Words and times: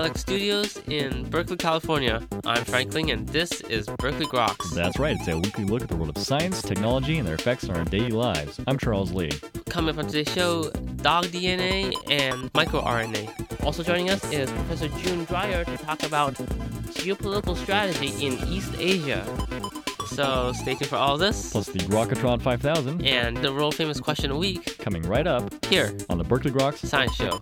KALX 0.00 0.16
Studios 0.16 0.78
in 0.88 1.28
Berkeley, 1.28 1.58
California. 1.58 2.26
I'm 2.46 2.64
Frank 2.64 2.94
Ling, 2.94 3.10
and 3.10 3.28
this 3.28 3.60
is 3.62 3.84
Berkeley 3.98 4.24
Groks. 4.24 4.70
That's 4.74 4.98
right, 4.98 5.14
it's 5.14 5.28
a 5.28 5.36
weekly 5.36 5.64
look 5.64 5.82
at 5.82 5.88
the 5.88 5.96
world 5.96 6.16
of 6.16 6.22
science, 6.22 6.62
technology, 6.62 7.18
and 7.18 7.28
their 7.28 7.34
effects 7.34 7.68
on 7.68 7.76
our 7.76 7.84
daily 7.84 8.12
lives. 8.12 8.58
I'm 8.66 8.78
Charles 8.78 9.12
Lee. 9.12 9.30
Coming 9.68 9.94
up 9.94 10.02
on 10.02 10.06
today's 10.06 10.32
show, 10.32 10.70
dog 11.02 11.26
DNA 11.26 11.94
and 12.10 12.50
microRNA. 12.54 13.62
Also 13.62 13.82
joining 13.82 14.08
us 14.08 14.24
is 14.32 14.50
Professor 14.50 14.88
June 15.00 15.26
Dreyer 15.26 15.66
to 15.66 15.76
talk 15.76 16.02
about 16.02 16.32
geopolitical 16.94 17.54
strategy 17.54 18.26
in 18.26 18.38
East 18.48 18.72
Asia. 18.78 19.26
So 20.06 20.52
stay 20.54 20.76
tuned 20.76 20.86
for 20.86 20.96
all 20.96 21.18
this. 21.18 21.52
Plus 21.52 21.66
the 21.66 21.80
Grokatron 21.80 22.40
5000. 22.40 23.04
And 23.04 23.36
the 23.36 23.52
world 23.52 23.74
famous 23.74 24.00
question 24.00 24.30
of 24.30 24.36
the 24.36 24.40
week. 24.40 24.78
Coming 24.78 25.02
right 25.02 25.26
up. 25.26 25.62
Here. 25.66 25.94
On 26.08 26.16
the 26.16 26.24
Berkeley 26.24 26.52
Groks 26.52 26.86
Science 26.86 27.14
Show. 27.14 27.38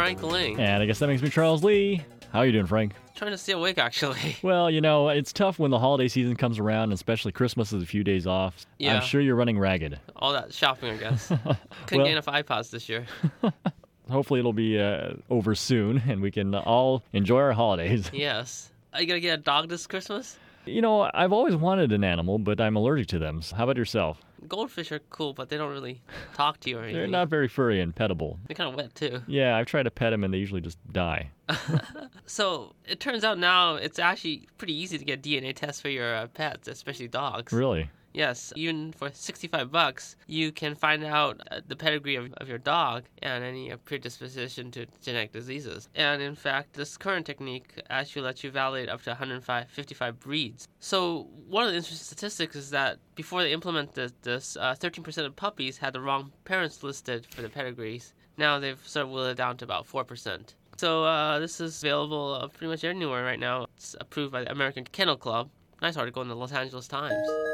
Frank 0.00 0.22
Ling. 0.22 0.58
And 0.58 0.82
I 0.82 0.86
guess 0.86 0.98
that 1.00 1.08
makes 1.08 1.20
me 1.20 1.28
Charles 1.28 1.62
Lee. 1.62 2.02
How 2.32 2.38
are 2.38 2.46
you 2.46 2.52
doing, 2.52 2.64
Frank? 2.64 2.94
Trying 3.14 3.32
to 3.32 3.36
stay 3.36 3.52
awake, 3.52 3.76
actually. 3.76 4.34
Well, 4.42 4.70
you 4.70 4.80
know, 4.80 5.10
it's 5.10 5.30
tough 5.30 5.58
when 5.58 5.70
the 5.70 5.78
holiday 5.78 6.08
season 6.08 6.36
comes 6.36 6.58
around, 6.58 6.94
especially 6.94 7.32
Christmas 7.32 7.70
is 7.74 7.82
a 7.82 7.86
few 7.86 8.02
days 8.02 8.26
off. 8.26 8.64
Yeah. 8.78 8.94
I'm 8.94 9.02
sure 9.02 9.20
you're 9.20 9.36
running 9.36 9.58
ragged. 9.58 10.00
All 10.16 10.32
that 10.32 10.54
shopping, 10.54 10.94
I 10.94 10.96
guess. 10.96 11.26
Couldn't 11.28 11.58
well, 11.92 12.06
get 12.06 12.12
enough 12.12 12.24
iPods 12.24 12.70
this 12.70 12.88
year. 12.88 13.04
hopefully 14.10 14.40
it'll 14.40 14.54
be 14.54 14.80
uh, 14.80 15.10
over 15.28 15.54
soon 15.54 15.98
and 16.08 16.22
we 16.22 16.30
can 16.30 16.54
all 16.54 17.04
enjoy 17.12 17.40
our 17.40 17.52
holidays. 17.52 18.10
Yes. 18.10 18.72
Are 18.94 19.02
you 19.02 19.06
going 19.06 19.20
to 19.20 19.20
get 19.20 19.38
a 19.38 19.42
dog 19.42 19.68
this 19.68 19.86
Christmas? 19.86 20.38
You 20.66 20.82
know, 20.82 21.10
I've 21.14 21.32
always 21.32 21.56
wanted 21.56 21.92
an 21.92 22.04
animal, 22.04 22.38
but 22.38 22.60
I'm 22.60 22.76
allergic 22.76 23.08
to 23.08 23.18
them. 23.18 23.42
So 23.42 23.56
how 23.56 23.64
about 23.64 23.76
yourself? 23.76 24.20
Goldfish 24.46 24.92
are 24.92 25.00
cool, 25.10 25.32
but 25.32 25.48
they 25.48 25.56
don't 25.56 25.70
really 25.70 26.00
talk 26.34 26.60
to 26.60 26.70
you 26.70 26.78
or 26.78 26.82
anything. 26.84 26.96
They're 26.96 27.06
not 27.08 27.28
very 27.28 27.48
furry 27.48 27.80
and 27.80 27.94
pettable. 27.94 28.38
They're 28.46 28.54
kind 28.54 28.70
of 28.70 28.76
wet 28.76 28.94
too. 28.94 29.22
Yeah, 29.26 29.56
I've 29.56 29.66
tried 29.66 29.84
to 29.84 29.90
pet 29.90 30.12
them 30.12 30.24
and 30.24 30.32
they 30.32 30.38
usually 30.38 30.60
just 30.60 30.78
die. 30.92 31.30
so 32.26 32.74
it 32.86 33.00
turns 33.00 33.24
out 33.24 33.38
now 33.38 33.74
it's 33.74 33.98
actually 33.98 34.48
pretty 34.58 34.74
easy 34.74 34.98
to 34.98 35.04
get 35.04 35.22
DNA 35.22 35.54
tests 35.54 35.80
for 35.80 35.88
your 35.88 36.14
uh, 36.14 36.26
pets, 36.28 36.68
especially 36.68 37.08
dogs. 37.08 37.52
Really? 37.52 37.90
Yes, 38.12 38.52
even 38.56 38.92
for 38.92 39.10
65 39.12 39.70
bucks, 39.70 40.16
you 40.26 40.50
can 40.50 40.74
find 40.74 41.04
out 41.04 41.40
uh, 41.50 41.60
the 41.66 41.76
pedigree 41.76 42.16
of, 42.16 42.32
of 42.38 42.48
your 42.48 42.58
dog 42.58 43.04
and 43.22 43.44
any 43.44 43.72
predisposition 43.84 44.70
to 44.72 44.86
genetic 45.02 45.32
diseases. 45.32 45.88
And 45.94 46.20
in 46.20 46.34
fact, 46.34 46.72
this 46.72 46.96
current 46.96 47.26
technique 47.26 47.80
actually 47.88 48.22
lets 48.22 48.42
you 48.42 48.50
validate 48.50 48.88
up 48.88 49.02
to 49.02 49.10
155 49.10 50.18
breeds. 50.18 50.66
So, 50.80 51.28
one 51.48 51.64
of 51.64 51.70
the 51.70 51.76
interesting 51.76 52.04
statistics 52.04 52.56
is 52.56 52.70
that 52.70 52.98
before 53.14 53.42
they 53.42 53.52
implemented 53.52 54.12
this, 54.22 54.56
uh, 54.56 54.74
13% 54.74 55.26
of 55.26 55.36
puppies 55.36 55.78
had 55.78 55.92
the 55.92 56.00
wrong 56.00 56.32
parents 56.44 56.82
listed 56.82 57.26
for 57.30 57.42
the 57.42 57.48
pedigrees. 57.48 58.14
Now 58.36 58.58
they've 58.58 58.80
sort 58.86 59.06
of 59.06 59.12
whittled 59.12 59.32
it 59.32 59.36
down 59.36 59.56
to 59.58 59.64
about 59.64 59.86
4%. 59.86 60.54
So, 60.78 61.04
uh, 61.04 61.38
this 61.38 61.60
is 61.60 61.80
available 61.82 62.34
uh, 62.34 62.48
pretty 62.48 62.70
much 62.70 62.82
anywhere 62.82 63.22
right 63.22 63.38
now. 63.38 63.66
It's 63.76 63.94
approved 64.00 64.32
by 64.32 64.44
the 64.44 64.50
American 64.50 64.84
Kennel 64.84 65.16
Club. 65.16 65.50
Nice 65.80 65.96
article 65.96 66.22
in 66.22 66.28
the 66.28 66.36
Los 66.36 66.52
Angeles 66.52 66.88
Times. 66.88 67.49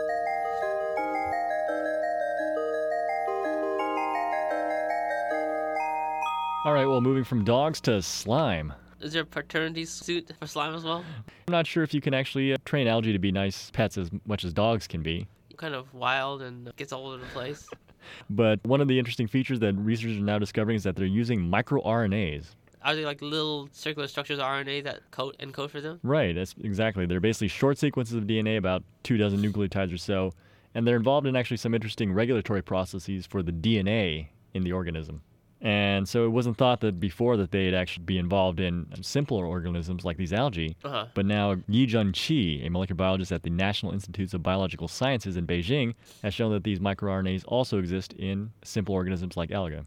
All 6.66 6.72
right, 6.72 6.84
well, 6.84 7.00
moving 7.00 7.22
from 7.22 7.44
dogs 7.44 7.80
to 7.82 8.02
slime. 8.02 8.72
Is 9.00 9.12
there 9.12 9.22
a 9.22 9.24
paternity 9.24 9.84
suit 9.84 10.32
for 10.40 10.48
slime 10.48 10.74
as 10.74 10.82
well? 10.82 11.04
I'm 11.46 11.52
not 11.52 11.64
sure 11.64 11.84
if 11.84 11.94
you 11.94 12.00
can 12.00 12.12
actually 12.12 12.52
uh, 12.52 12.56
train 12.64 12.88
algae 12.88 13.12
to 13.12 13.20
be 13.20 13.30
nice 13.30 13.70
pets 13.70 13.96
as 13.96 14.10
much 14.26 14.44
as 14.44 14.52
dogs 14.52 14.88
can 14.88 15.00
be. 15.00 15.28
Kind 15.56 15.76
of 15.76 15.94
wild 15.94 16.42
and 16.42 16.74
gets 16.74 16.92
all 16.92 17.06
over 17.06 17.18
the 17.18 17.26
place. 17.26 17.68
but 18.30 18.58
one 18.66 18.80
of 18.80 18.88
the 18.88 18.98
interesting 18.98 19.28
features 19.28 19.60
that 19.60 19.76
researchers 19.76 20.16
are 20.16 20.24
now 20.24 20.40
discovering 20.40 20.74
is 20.74 20.82
that 20.82 20.96
they're 20.96 21.06
using 21.06 21.38
microRNAs. 21.38 22.46
Are 22.82 22.96
they 22.96 23.04
like 23.04 23.22
little 23.22 23.68
circular 23.70 24.08
structures 24.08 24.40
of 24.40 24.46
RNA 24.46 24.82
that 24.82 25.08
code 25.12 25.36
and 25.38 25.54
code 25.54 25.70
for 25.70 25.80
them? 25.80 26.00
Right, 26.02 26.34
that's 26.34 26.56
exactly. 26.64 27.06
They're 27.06 27.20
basically 27.20 27.46
short 27.46 27.78
sequences 27.78 28.16
of 28.16 28.24
DNA, 28.24 28.58
about 28.58 28.82
two 29.04 29.16
dozen 29.16 29.38
nucleotides 29.38 29.94
or 29.94 29.98
so, 29.98 30.32
and 30.74 30.84
they're 30.84 30.96
involved 30.96 31.28
in 31.28 31.36
actually 31.36 31.58
some 31.58 31.74
interesting 31.74 32.12
regulatory 32.12 32.62
processes 32.62 33.24
for 33.24 33.40
the 33.40 33.52
DNA 33.52 34.30
in 34.52 34.64
the 34.64 34.72
organism. 34.72 35.22
And 35.66 36.08
so 36.08 36.24
it 36.24 36.28
wasn't 36.28 36.56
thought 36.56 36.80
that 36.82 37.00
before 37.00 37.36
that 37.38 37.50
they'd 37.50 37.74
actually 37.74 38.04
be 38.04 38.18
involved 38.18 38.60
in 38.60 38.86
simpler 39.02 39.44
organisms 39.44 40.04
like 40.04 40.16
these 40.16 40.32
algae. 40.32 40.76
Uh-huh. 40.84 41.06
But 41.12 41.26
now 41.26 41.56
Yi 41.66 41.86
Jun 41.86 42.12
Qi, 42.12 42.64
a 42.64 42.70
molecular 42.70 42.96
biologist 42.96 43.32
at 43.32 43.42
the 43.42 43.50
National 43.50 43.90
Institutes 43.90 44.32
of 44.32 44.44
Biological 44.44 44.86
Sciences 44.86 45.36
in 45.36 45.44
Beijing, 45.44 45.94
has 46.22 46.32
shown 46.32 46.52
that 46.52 46.62
these 46.62 46.78
microRNAs 46.78 47.42
also 47.48 47.80
exist 47.80 48.12
in 48.12 48.52
simple 48.62 48.94
organisms 48.94 49.36
like 49.36 49.50
algae. 49.50 49.80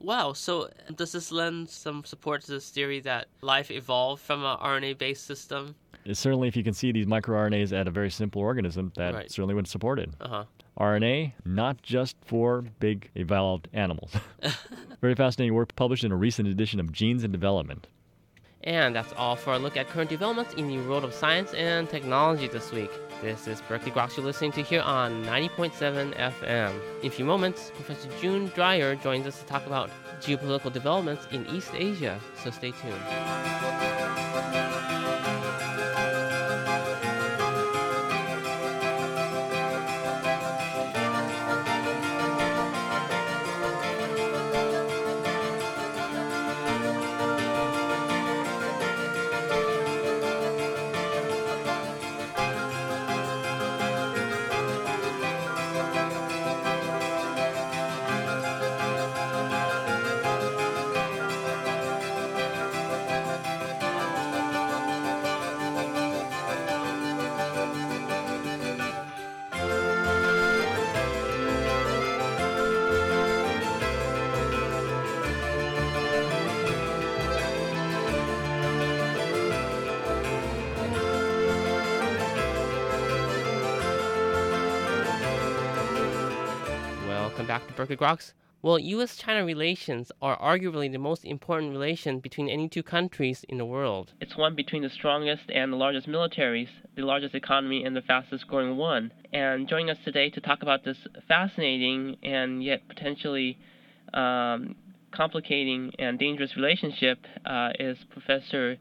Wow, 0.00 0.34
so 0.34 0.68
does 0.96 1.12
this 1.12 1.32
lend 1.32 1.70
some 1.70 2.04
support 2.04 2.42
to 2.42 2.50
this 2.50 2.68
theory 2.68 3.00
that 3.00 3.28
life 3.40 3.70
evolved 3.70 4.20
from 4.20 4.44
an 4.44 4.58
RNA 4.58 4.98
based 4.98 5.24
system? 5.24 5.74
certainly, 6.12 6.48
if 6.48 6.56
you 6.56 6.64
can 6.64 6.74
see 6.74 6.92
these 6.92 7.06
microRNAs 7.06 7.72
at 7.72 7.88
a 7.88 7.90
very 7.90 8.10
simple 8.10 8.42
organism, 8.42 8.92
that 8.96 9.14
right. 9.14 9.30
certainly 9.30 9.54
would 9.54 9.66
support 9.66 9.98
it. 9.98 10.10
Uh-huh. 10.20 10.44
RNA, 10.78 11.32
not 11.44 11.82
just 11.82 12.16
for 12.24 12.62
big 12.80 13.10
evolved 13.14 13.68
animals. 13.72 14.12
Very 15.00 15.14
fascinating 15.14 15.54
work 15.54 15.74
published 15.76 16.04
in 16.04 16.12
a 16.12 16.16
recent 16.16 16.48
edition 16.48 16.80
of 16.80 16.92
Genes 16.92 17.24
and 17.24 17.32
Development. 17.32 17.86
And 18.64 18.94
that's 18.94 19.12
all 19.14 19.34
for 19.34 19.54
a 19.54 19.58
look 19.58 19.76
at 19.76 19.88
current 19.88 20.08
developments 20.08 20.54
in 20.54 20.68
the 20.68 20.78
world 20.88 21.04
of 21.04 21.12
science 21.12 21.52
and 21.54 21.88
technology 21.88 22.46
this 22.46 22.70
week. 22.70 22.90
This 23.20 23.48
is 23.48 23.60
Berkeley 23.62 23.90
Groks 23.90 24.16
you're 24.16 24.24
listening 24.24 24.52
to 24.52 24.62
here 24.62 24.82
on 24.82 25.24
90.7 25.24 26.16
FM. 26.16 26.72
In 27.00 27.06
a 27.06 27.10
few 27.10 27.24
moments, 27.24 27.72
Professor 27.74 28.08
June 28.20 28.50
Dreyer 28.54 28.94
joins 28.94 29.26
us 29.26 29.40
to 29.40 29.46
talk 29.46 29.66
about 29.66 29.90
geopolitical 30.20 30.72
developments 30.72 31.26
in 31.32 31.46
East 31.48 31.70
Asia, 31.74 32.20
so 32.42 32.50
stay 32.50 32.70
tuned. 32.70 34.01
Berkeley 87.76 87.96
Groks. 87.96 88.32
Well, 88.62 88.78
U.S. 88.78 89.16
China 89.16 89.44
relations 89.44 90.12
are 90.22 90.38
arguably 90.38 90.90
the 90.90 90.98
most 90.98 91.24
important 91.24 91.72
relation 91.72 92.20
between 92.20 92.48
any 92.48 92.68
two 92.68 92.84
countries 92.84 93.44
in 93.48 93.58
the 93.58 93.64
world. 93.64 94.12
It's 94.20 94.36
one 94.36 94.54
between 94.54 94.82
the 94.82 94.88
strongest 94.88 95.42
and 95.52 95.72
the 95.72 95.76
largest 95.76 96.06
militaries, 96.06 96.68
the 96.94 97.02
largest 97.02 97.34
economy, 97.34 97.82
and 97.84 97.96
the 97.96 98.02
fastest 98.02 98.46
growing 98.46 98.76
one. 98.76 99.12
And 99.32 99.68
joining 99.68 99.90
us 99.90 99.98
today 100.04 100.30
to 100.30 100.40
talk 100.40 100.62
about 100.62 100.84
this 100.84 100.96
fascinating 101.26 102.18
and 102.22 102.62
yet 102.62 102.86
potentially 102.88 103.58
um, 104.14 104.76
complicating 105.12 105.92
and 105.98 106.18
dangerous 106.18 106.54
relationship 106.56 107.18
uh, 107.44 107.70
is 107.80 107.98
Professor 108.10 108.76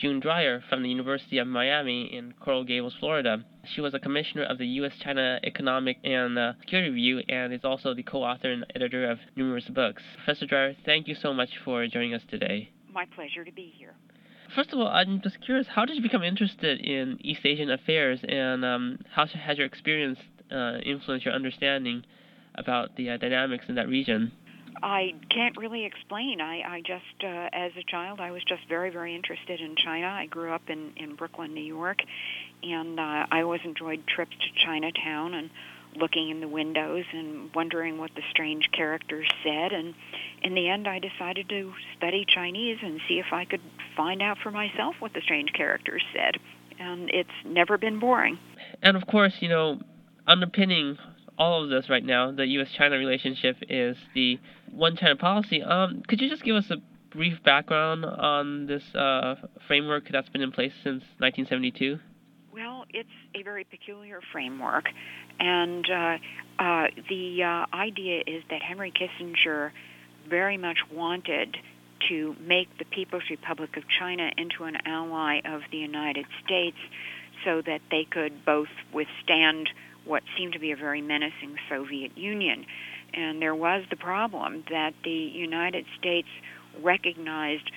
June 0.00 0.18
Dreyer 0.18 0.64
from 0.70 0.82
the 0.82 0.88
University 0.88 1.36
of 1.36 1.46
Miami 1.46 2.04
in 2.16 2.32
Coral 2.40 2.64
Gables, 2.64 2.94
Florida. 2.98 3.44
She 3.74 3.82
was 3.82 3.92
a 3.92 3.98
commissioner 3.98 4.44
of 4.44 4.56
the 4.56 4.66
U.S. 4.66 4.92
China 4.98 5.38
Economic 5.44 5.98
and 6.02 6.38
uh, 6.38 6.54
Security 6.60 6.88
Review 6.88 7.20
and 7.28 7.52
is 7.52 7.64
also 7.64 7.92
the 7.92 8.02
co 8.02 8.22
author 8.22 8.50
and 8.50 8.64
editor 8.74 9.10
of 9.10 9.18
numerous 9.36 9.66
books. 9.68 10.02
Professor 10.24 10.46
Dreyer, 10.46 10.74
thank 10.86 11.06
you 11.06 11.14
so 11.14 11.34
much 11.34 11.50
for 11.66 11.86
joining 11.86 12.14
us 12.14 12.22
today. 12.30 12.70
My 12.90 13.04
pleasure 13.14 13.44
to 13.44 13.52
be 13.52 13.74
here. 13.76 13.92
First 14.54 14.72
of 14.72 14.78
all, 14.78 14.88
I'm 14.88 15.20
just 15.20 15.38
curious, 15.42 15.66
how 15.68 15.84
did 15.84 15.96
you 15.96 16.02
become 16.02 16.22
interested 16.22 16.80
in 16.80 17.18
East 17.20 17.40
Asian 17.44 17.70
affairs, 17.70 18.20
and 18.26 18.64
um, 18.64 18.98
how 19.12 19.26
has 19.26 19.58
your 19.58 19.66
experience 19.66 20.18
uh, 20.50 20.78
influenced 20.78 21.26
your 21.26 21.34
understanding 21.34 22.04
about 22.54 22.96
the 22.96 23.10
uh, 23.10 23.16
dynamics 23.18 23.66
in 23.68 23.74
that 23.74 23.88
region? 23.88 24.32
I 24.82 25.14
can't 25.30 25.56
really 25.56 25.84
explain. 25.84 26.40
I, 26.40 26.62
I 26.62 26.80
just, 26.80 27.24
uh, 27.24 27.48
as 27.52 27.72
a 27.78 27.82
child, 27.88 28.20
I 28.20 28.30
was 28.30 28.42
just 28.44 28.62
very, 28.68 28.90
very 28.90 29.14
interested 29.14 29.60
in 29.60 29.76
China. 29.76 30.06
I 30.06 30.26
grew 30.26 30.52
up 30.52 30.62
in, 30.68 30.92
in 30.96 31.16
Brooklyn, 31.16 31.54
New 31.54 31.64
York, 31.64 31.98
and 32.62 32.98
uh, 32.98 33.26
I 33.30 33.42
always 33.42 33.60
enjoyed 33.64 34.06
trips 34.06 34.32
to 34.32 34.64
Chinatown 34.64 35.34
and 35.34 35.50
looking 35.96 36.30
in 36.30 36.40
the 36.40 36.48
windows 36.48 37.04
and 37.12 37.50
wondering 37.54 37.98
what 37.98 38.10
the 38.14 38.22
strange 38.30 38.70
characters 38.72 39.26
said. 39.42 39.72
And 39.72 39.94
in 40.42 40.54
the 40.54 40.68
end, 40.68 40.86
I 40.86 40.98
decided 40.98 41.48
to 41.48 41.72
study 41.96 42.24
Chinese 42.32 42.78
and 42.82 43.00
see 43.08 43.18
if 43.18 43.32
I 43.32 43.44
could 43.44 43.62
find 43.96 44.22
out 44.22 44.38
for 44.42 44.50
myself 44.50 44.94
what 45.00 45.12
the 45.12 45.20
strange 45.22 45.52
characters 45.52 46.02
said. 46.14 46.36
And 46.78 47.10
it's 47.10 47.28
never 47.44 47.76
been 47.76 47.98
boring. 47.98 48.38
And 48.82 48.96
of 48.96 49.06
course, 49.06 49.34
you 49.40 49.48
know, 49.48 49.80
underpinning 50.26 50.96
all 51.40 51.64
of 51.64 51.70
this 51.70 51.88
right 51.88 52.04
now, 52.04 52.30
the 52.30 52.46
U.S.-China 52.46 52.98
relationship 52.98 53.56
is 53.70 53.96
the 54.14 54.38
one-China 54.70 55.16
policy. 55.16 55.62
Um, 55.62 56.02
could 56.06 56.20
you 56.20 56.28
just 56.28 56.44
give 56.44 56.54
us 56.54 56.66
a 56.70 56.76
brief 57.10 57.42
background 57.42 58.04
on 58.04 58.66
this 58.66 58.82
uh, 58.94 59.36
framework 59.66 60.04
that's 60.12 60.28
been 60.28 60.42
in 60.42 60.52
place 60.52 60.72
since 60.84 61.02
1972? 61.18 61.98
Well, 62.52 62.84
it's 62.90 63.08
a 63.34 63.42
very 63.42 63.64
peculiar 63.64 64.20
framework, 64.32 64.84
and 65.38 65.88
uh, 65.88 66.18
uh, 66.58 66.86
the 67.08 67.42
uh, 67.42 67.74
idea 67.74 68.20
is 68.26 68.42
that 68.50 68.60
Henry 68.60 68.92
Kissinger 68.92 69.70
very 70.28 70.58
much 70.58 70.78
wanted 70.92 71.56
to 72.10 72.36
make 72.38 72.68
the 72.78 72.84
People's 72.84 73.22
Republic 73.30 73.78
of 73.78 73.84
China 73.98 74.30
into 74.36 74.64
an 74.64 74.76
ally 74.84 75.40
of 75.46 75.62
the 75.72 75.78
United 75.78 76.26
States 76.44 76.76
so 77.44 77.62
that 77.64 77.80
they 77.90 78.06
could 78.10 78.44
both 78.44 78.68
withstand 78.92 79.70
what 80.10 80.24
seemed 80.36 80.54
to 80.54 80.58
be 80.58 80.72
a 80.72 80.76
very 80.76 81.00
menacing 81.00 81.56
Soviet 81.68 82.18
Union. 82.18 82.66
And 83.14 83.40
there 83.40 83.54
was 83.54 83.84
the 83.90 83.96
problem 83.96 84.64
that 84.68 84.92
the 85.04 85.10
United 85.10 85.86
States 85.98 86.28
recognized 86.82 87.70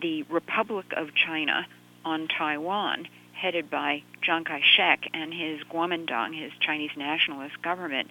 the 0.00 0.22
Republic 0.24 0.86
of 0.96 1.08
China 1.14 1.66
on 2.04 2.28
Taiwan, 2.28 3.08
headed 3.32 3.68
by 3.68 4.04
Chiang 4.22 4.44
Kai 4.44 4.62
shek 4.62 5.08
and 5.12 5.34
his 5.34 5.60
Kuomintang, 5.64 6.40
his 6.40 6.52
Chinese 6.60 6.92
nationalist 6.96 7.60
government, 7.60 8.08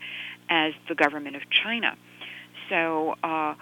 as 0.49 0.73
the 0.89 0.95
government 0.95 1.37
of 1.37 1.43
China. 1.49 1.95
So, 2.67 3.15
uh, 3.23 3.55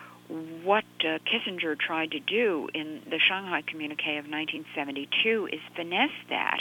what 0.64 0.84
uh, 1.02 1.20
Kissinger 1.20 1.80
tried 1.80 2.12
to 2.12 2.20
do 2.20 2.70
in 2.74 3.02
the 3.10 3.20
Shanghai 3.20 3.62
Communique 3.62 4.18
of 4.18 4.26
1972 4.26 5.50
is 5.54 5.62
finesse 5.76 6.10
that. 6.30 6.60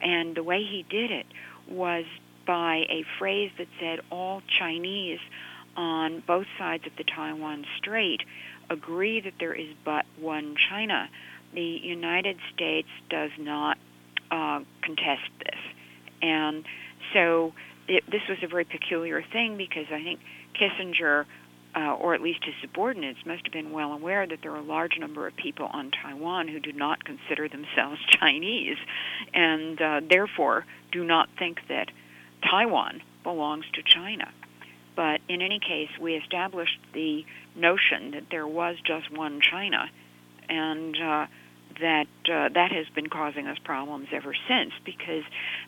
And 0.00 0.34
the 0.34 0.42
way 0.42 0.64
he 0.64 0.84
did 0.88 1.10
it 1.10 1.26
was 1.68 2.04
by 2.48 2.86
a 2.88 3.04
phrase 3.18 3.52
that 3.58 3.68
said 3.78 4.00
all 4.10 4.42
Chinese 4.58 5.20
on 5.76 6.22
both 6.26 6.46
sides 6.58 6.84
of 6.86 6.92
the 6.96 7.04
Taiwan 7.04 7.66
Strait 7.76 8.22
agree 8.70 9.20
that 9.20 9.34
there 9.38 9.52
is 9.52 9.68
but 9.84 10.06
one 10.18 10.56
China. 10.68 11.08
The 11.54 11.62
United 11.62 12.38
States 12.54 12.88
does 13.10 13.30
not 13.38 13.76
uh, 14.30 14.60
contest 14.82 15.28
this. 15.38 15.60
And 16.22 16.64
so 17.12 17.52
it, 17.86 18.02
this 18.10 18.22
was 18.28 18.38
a 18.42 18.46
very 18.46 18.64
peculiar 18.64 19.22
thing 19.30 19.58
because 19.58 19.86
I 19.92 20.02
think 20.02 20.20
Kissinger, 20.58 21.26
uh, 21.76 21.94
or 21.94 22.14
at 22.14 22.22
least 22.22 22.44
his 22.44 22.54
subordinates, 22.62 23.20
must 23.26 23.44
have 23.44 23.52
been 23.52 23.72
well 23.72 23.92
aware 23.92 24.26
that 24.26 24.38
there 24.42 24.52
are 24.52 24.58
a 24.58 24.62
large 24.62 24.98
number 24.98 25.26
of 25.26 25.36
people 25.36 25.66
on 25.66 25.90
Taiwan 25.90 26.48
who 26.48 26.60
do 26.60 26.72
not 26.72 27.04
consider 27.04 27.46
themselves 27.46 28.00
Chinese 28.08 28.78
and 29.34 29.80
uh, 29.82 30.00
therefore 30.08 30.64
do 30.92 31.04
not 31.04 31.28
think 31.38 31.60
that 31.68 31.90
Taiwan 32.42 33.02
belongs 33.22 33.64
to 33.74 33.82
China. 33.82 34.32
But 34.96 35.20
in 35.28 35.42
any 35.42 35.60
case, 35.60 35.90
we 36.00 36.16
established 36.16 36.80
the 36.92 37.24
notion 37.54 38.10
that 38.12 38.24
there 38.30 38.48
was 38.48 38.76
just 38.84 39.10
one 39.12 39.40
China, 39.40 39.88
and 40.48 40.96
uh, 40.96 41.26
that 41.80 42.08
uh, 42.28 42.48
that 42.48 42.72
has 42.72 42.88
been 42.94 43.08
causing 43.08 43.46
us 43.46 43.58
problems 43.62 44.08
ever 44.12 44.34
since. 44.48 44.72
Because, 44.84 45.22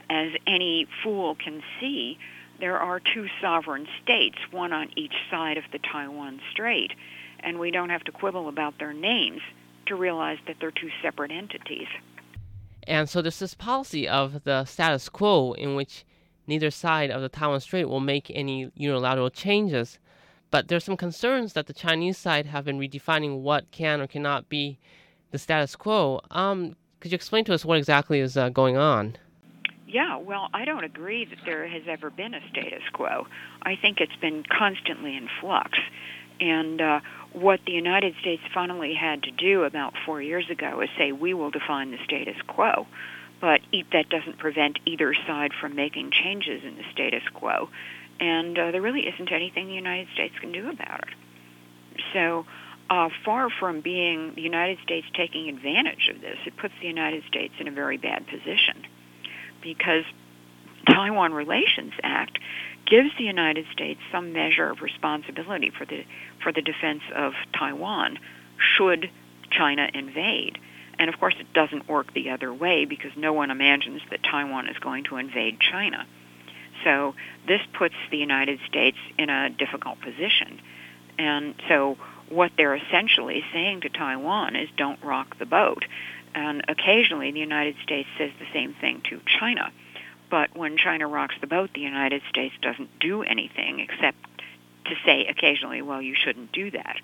as 0.09 0.33
any 0.49 0.89
fool 1.03 1.37
can 1.37 1.63
see, 1.79 2.19
there 2.59 2.79
are 2.79 2.99
two 2.99 3.29
sovereign 3.41 3.87
states, 4.03 4.39
one 4.51 4.73
on 4.73 4.91
each 4.97 5.15
side 5.31 5.59
of 5.59 5.65
the 5.71 5.79
Taiwan 5.79 6.41
Strait, 6.51 6.93
and 7.39 7.61
we 7.61 7.71
don't 7.71 7.91
have 7.91 8.05
to 8.05 8.13
quibble 8.13 8.49
about 8.49 8.79
their 8.79 8.93
names 8.93 9.43
to 9.87 9.95
realize 9.95 10.39
that 10.47 10.57
they're 10.61 10.71
two 10.71 10.91
separate 11.03 11.31
entities. 11.31 11.89
And 12.87 13.09
so 13.09 13.23
there's 13.23 13.39
this 13.39 13.55
policy 13.55 14.09
of 14.09 14.43
the 14.45 14.65
status 14.65 15.09
quo 15.09 15.53
in 15.53 15.75
which 15.77 16.05
neither 16.51 16.71
side 16.71 17.11
of 17.11 17.23
the 17.23 17.29
Taiwan 17.29 17.61
Strait 17.61 17.89
will 17.89 18.01
make 18.01 18.31
any 18.35 18.71
unilateral 18.75 19.31
changes. 19.31 19.99
But 20.51 20.67
there's 20.67 20.85
some 20.85 20.97
concerns 20.97 21.53
that 21.53 21.69
the 21.69 21.73
Chinese 21.73 22.19
side 22.19 22.47
have 22.47 22.65
been 22.65 22.79
redefining 22.79 23.41
what 23.41 23.71
can 23.71 24.01
or 24.01 24.09
cannot 24.09 24.49
be 24.49 24.79
the 25.31 25.39
status 25.39 25.77
quo. 25.77 26.21
Um, 26.33 26.77
could 26.99 27.13
you 27.13 27.17
explain 27.17 27.45
to 27.45 27.55
us 27.55 27.65
what 27.65 27.79
exactly 27.79 28.19
is 28.19 28.37
uh, 28.37 28.49
going 28.49 28.77
on? 28.77 29.17
Yeah, 29.87 30.17
well, 30.19 30.49
I 30.53 30.65
don't 30.65 30.85
agree 30.85 31.25
that 31.25 31.39
there 31.47 31.67
has 31.69 31.83
ever 31.89 32.11
been 32.11 32.35
a 32.35 32.41
status 32.51 32.83
quo. 32.93 33.27
I 33.63 33.77
think 33.81 33.99
it's 34.01 34.21
been 34.21 34.43
constantly 34.59 35.17
in 35.17 35.29
flux. 35.41 35.79
And 36.41 36.81
uh, 36.81 37.01
what 37.33 37.61
the 37.67 37.73
United 37.73 38.15
States 38.21 38.43
finally 38.53 38.95
had 38.95 39.23
to 39.23 39.31
do 39.31 39.63
about 39.63 39.95
four 40.05 40.21
years 40.21 40.47
ago 40.51 40.81
is 40.81 40.89
say, 40.99 41.13
we 41.13 41.33
will 41.33 41.51
define 41.51 41.93
the 41.93 41.99
status 42.05 42.37
quo 42.49 42.87
but 43.41 43.61
that 43.93 44.09
doesn't 44.09 44.39
prevent 44.39 44.79
either 44.85 45.15
side 45.27 45.53
from 45.59 45.75
making 45.75 46.11
changes 46.11 46.63
in 46.65 46.77
the 46.77 46.85
status 46.93 47.23
quo. 47.35 47.69
And 48.19 48.59
uh, 48.59 48.71
there 48.71 48.83
really 48.83 49.07
isn't 49.07 49.33
anything 49.33 49.69
the 49.69 49.75
United 49.75 50.09
States 50.13 50.35
can 50.41 50.53
do 50.53 50.69
about 50.69 51.05
it. 51.09 51.15
So, 52.13 52.45
uh, 52.91 53.09
far 53.25 53.49
from 53.51 53.81
being 53.81 54.35
the 54.35 54.43
United 54.43 54.79
States 54.83 55.07
taking 55.15 55.49
advantage 55.49 56.11
of 56.13 56.21
this, 56.21 56.39
it 56.45 56.57
puts 56.57 56.75
the 56.81 56.89
United 56.89 57.23
States 57.25 57.55
in 57.61 57.69
a 57.69 57.71
very 57.71 57.97
bad 57.97 58.27
position 58.27 58.85
because 59.63 60.05
Taiwan 60.87 61.33
Relations 61.33 61.93
Act 62.03 62.39
gives 62.87 63.11
the 63.17 63.25
United 63.25 63.67
States 63.73 64.01
some 64.11 64.33
measure 64.33 64.69
of 64.69 64.83
responsibility 64.83 65.71
for 65.71 65.85
the 65.85 66.05
for 66.43 66.53
the 66.53 66.63
defense 66.63 67.03
of 67.15 67.35
Taiwan 67.57 68.19
should 68.59 69.11
China 69.51 69.89
invade. 69.95 70.59
And 71.01 71.09
of 71.09 71.19
course, 71.19 71.35
it 71.41 71.51
doesn't 71.55 71.89
work 71.89 72.13
the 72.13 72.29
other 72.29 72.53
way 72.53 72.85
because 72.85 73.13
no 73.17 73.33
one 73.33 73.51
imagines 73.51 74.03
that 74.11 74.23
Taiwan 74.23 74.69
is 74.69 74.77
going 74.79 75.05
to 75.05 75.17
invade 75.17 75.59
China. 75.59 76.07
So 76.85 77.15
this 77.49 77.63
puts 77.73 77.95
the 78.11 78.19
United 78.19 78.61
States 78.69 78.99
in 79.19 79.31
a 79.31 79.49
difficult 79.49 79.99
position. 80.03 80.61
And 81.19 81.55
so 81.69 81.97
what 82.29 82.53
they're 82.59 82.75
essentially 82.75 83.43
saying 83.51 83.81
to 83.81 83.89
Taiwan 83.89 84.57
is 84.57 84.69
don't 84.77 85.03
rock 85.03 85.39
the 85.39 85.47
boat. 85.47 85.87
And 86.35 86.67
occasionally 86.69 87.31
the 87.33 87.41
United 87.41 87.77
States 87.83 88.09
says 88.19 88.31
the 88.39 88.47
same 88.53 88.75
thing 88.75 89.01
to 89.09 89.23
China. 89.25 89.73
But 90.29 90.55
when 90.55 90.77
China 90.77 91.09
rocks 91.09 91.35
the 91.41 91.47
boat, 91.47 91.71
the 91.75 91.81
United 91.81 92.21
States 92.29 92.55
doesn't 92.61 92.91
do 93.01 93.23
anything 93.23 93.81
except 93.81 94.19
to 94.85 94.95
say 95.07 95.27
occasionally, 95.27 95.81
well, 95.81 96.03
you 96.03 96.15
shouldn't 96.15 96.53
do 96.53 96.71
that. 96.73 96.97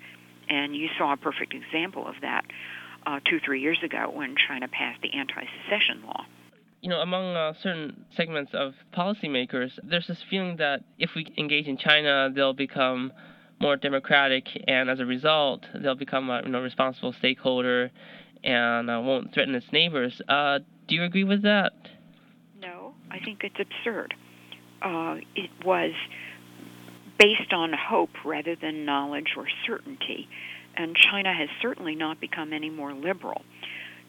And 0.49 0.75
you 0.75 0.89
saw 0.99 1.13
a 1.13 1.17
perfect 1.17 1.55
example 1.55 2.07
of 2.07 2.21
that 2.21 2.45
uh, 3.07 3.19
two, 3.23 3.39
three 3.39 3.61
years 3.61 3.79
ago 3.83 4.11
when 4.13 4.35
China 4.35 4.67
passed 4.67 5.01
the 5.01 5.13
anti 5.13 5.43
secession 5.63 6.03
law. 6.05 6.25
You 6.81 6.89
know, 6.89 6.99
among 6.99 7.35
uh, 7.35 7.53
certain 7.61 8.05
segments 8.15 8.51
of 8.53 8.73
policymakers, 8.95 9.71
there's 9.81 10.07
this 10.07 10.21
feeling 10.29 10.57
that 10.57 10.83
if 10.99 11.11
we 11.15 11.25
engage 11.37 11.67
in 11.67 11.77
China, 11.77 12.29
they'll 12.33 12.53
become 12.53 13.13
more 13.59 13.75
democratic, 13.75 14.45
and 14.67 14.89
as 14.89 14.99
a 14.99 15.05
result, 15.05 15.65
they'll 15.73 15.95
become 15.95 16.29
a 16.29 16.43
you 16.43 16.49
know, 16.49 16.61
responsible 16.61 17.13
stakeholder 17.13 17.89
and 18.43 18.89
uh, 18.89 19.01
won't 19.03 19.33
threaten 19.33 19.55
its 19.55 19.65
neighbors. 19.71 20.21
Uh, 20.27 20.59
do 20.87 20.95
you 20.95 21.03
agree 21.03 21.23
with 21.23 21.41
that? 21.41 21.73
No, 22.61 22.93
I 23.09 23.19
think 23.19 23.43
it's 23.43 23.59
absurd. 23.59 24.13
Uh, 24.81 25.17
it 25.35 25.49
was 25.65 25.93
based 27.17 27.51
on 27.51 27.73
hope 27.73 28.11
rather 28.23 28.55
than 28.55 28.85
knowledge 28.85 29.33
or 29.35 29.47
certainty 29.65 30.29
and 30.77 30.95
China 30.95 31.33
has 31.33 31.49
certainly 31.61 31.95
not 31.95 32.19
become 32.19 32.53
any 32.53 32.69
more 32.69 32.93
liberal. 32.93 33.41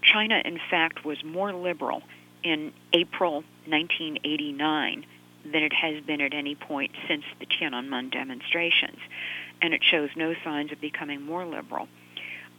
China, 0.03 0.41
in 0.45 0.59
fact, 0.71 1.05
was 1.05 1.23
more 1.25 1.53
liberal 1.53 2.03
in 2.45 2.73
April 2.93 3.43
1989 3.67 5.05
than 5.45 5.63
it 5.63 5.73
has 5.73 6.03
been 6.05 6.21
at 6.21 6.35
any 6.35 6.55
point 6.55 6.93
since 7.09 7.25
the 7.41 7.47
Tiananmen 7.47 8.13
demonstrations, 8.13 8.99
and 9.63 9.75
it 9.75 9.83
shows 9.83 10.11
no 10.15 10.35
signs 10.45 10.73
of 10.73 10.81
becoming 10.81 11.23
more 11.23 11.45
liberal. 11.45 11.89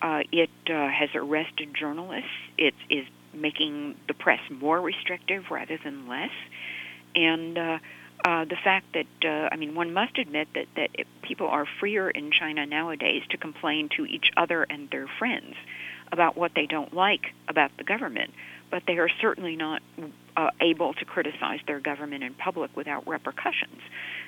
Uh, 0.02 0.22
it 0.32 0.50
uh, 0.70 0.88
has 0.88 1.10
arrested 1.14 1.74
journalists. 1.74 2.30
It 2.58 2.74
is 2.90 3.06
making 3.34 3.96
the 4.08 4.14
press 4.14 4.40
more 4.50 4.82
restrictive 4.82 5.52
rather 5.52 5.78
than 5.84 6.08
less, 6.08 6.32
and 7.16 7.58
uh, 7.58 7.80
uh, 8.26 8.46
the 8.46 8.58
fact 8.64 8.88
that 8.94 9.08
uh, 9.24 9.50
I 9.52 9.56
mean, 9.56 9.76
one 9.76 9.94
must 9.94 10.18
admit 10.18 10.50
that 10.54 10.68
that 10.76 10.90
people 11.22 11.48
are 11.48 11.66
freer 11.80 12.10
in 12.10 12.32
China 12.32 12.66
nowadays 12.66 13.24
to 13.30 13.38
complain 13.38 13.90
to 13.98 14.06
each 14.06 14.32
other 14.36 14.64
and 14.70 14.90
their 14.90 15.08
friends 15.20 15.56
about 16.12 16.36
what 16.36 16.52
they 16.56 16.66
don't 16.66 16.94
like 16.94 17.34
about 17.48 17.72
the 17.78 17.84
government, 17.84 18.32
but 18.72 18.84
they 18.88 18.98
are 18.98 19.10
certainly 19.22 19.56
not 19.56 19.82
uh, 20.36 20.50
able 20.60 20.94
to 20.96 21.06
criticize 21.06 21.60
their 21.68 21.80
government 21.80 22.24
in 22.24 22.34
public 22.34 22.76
without 22.76 23.08
repercussions. 23.08 23.82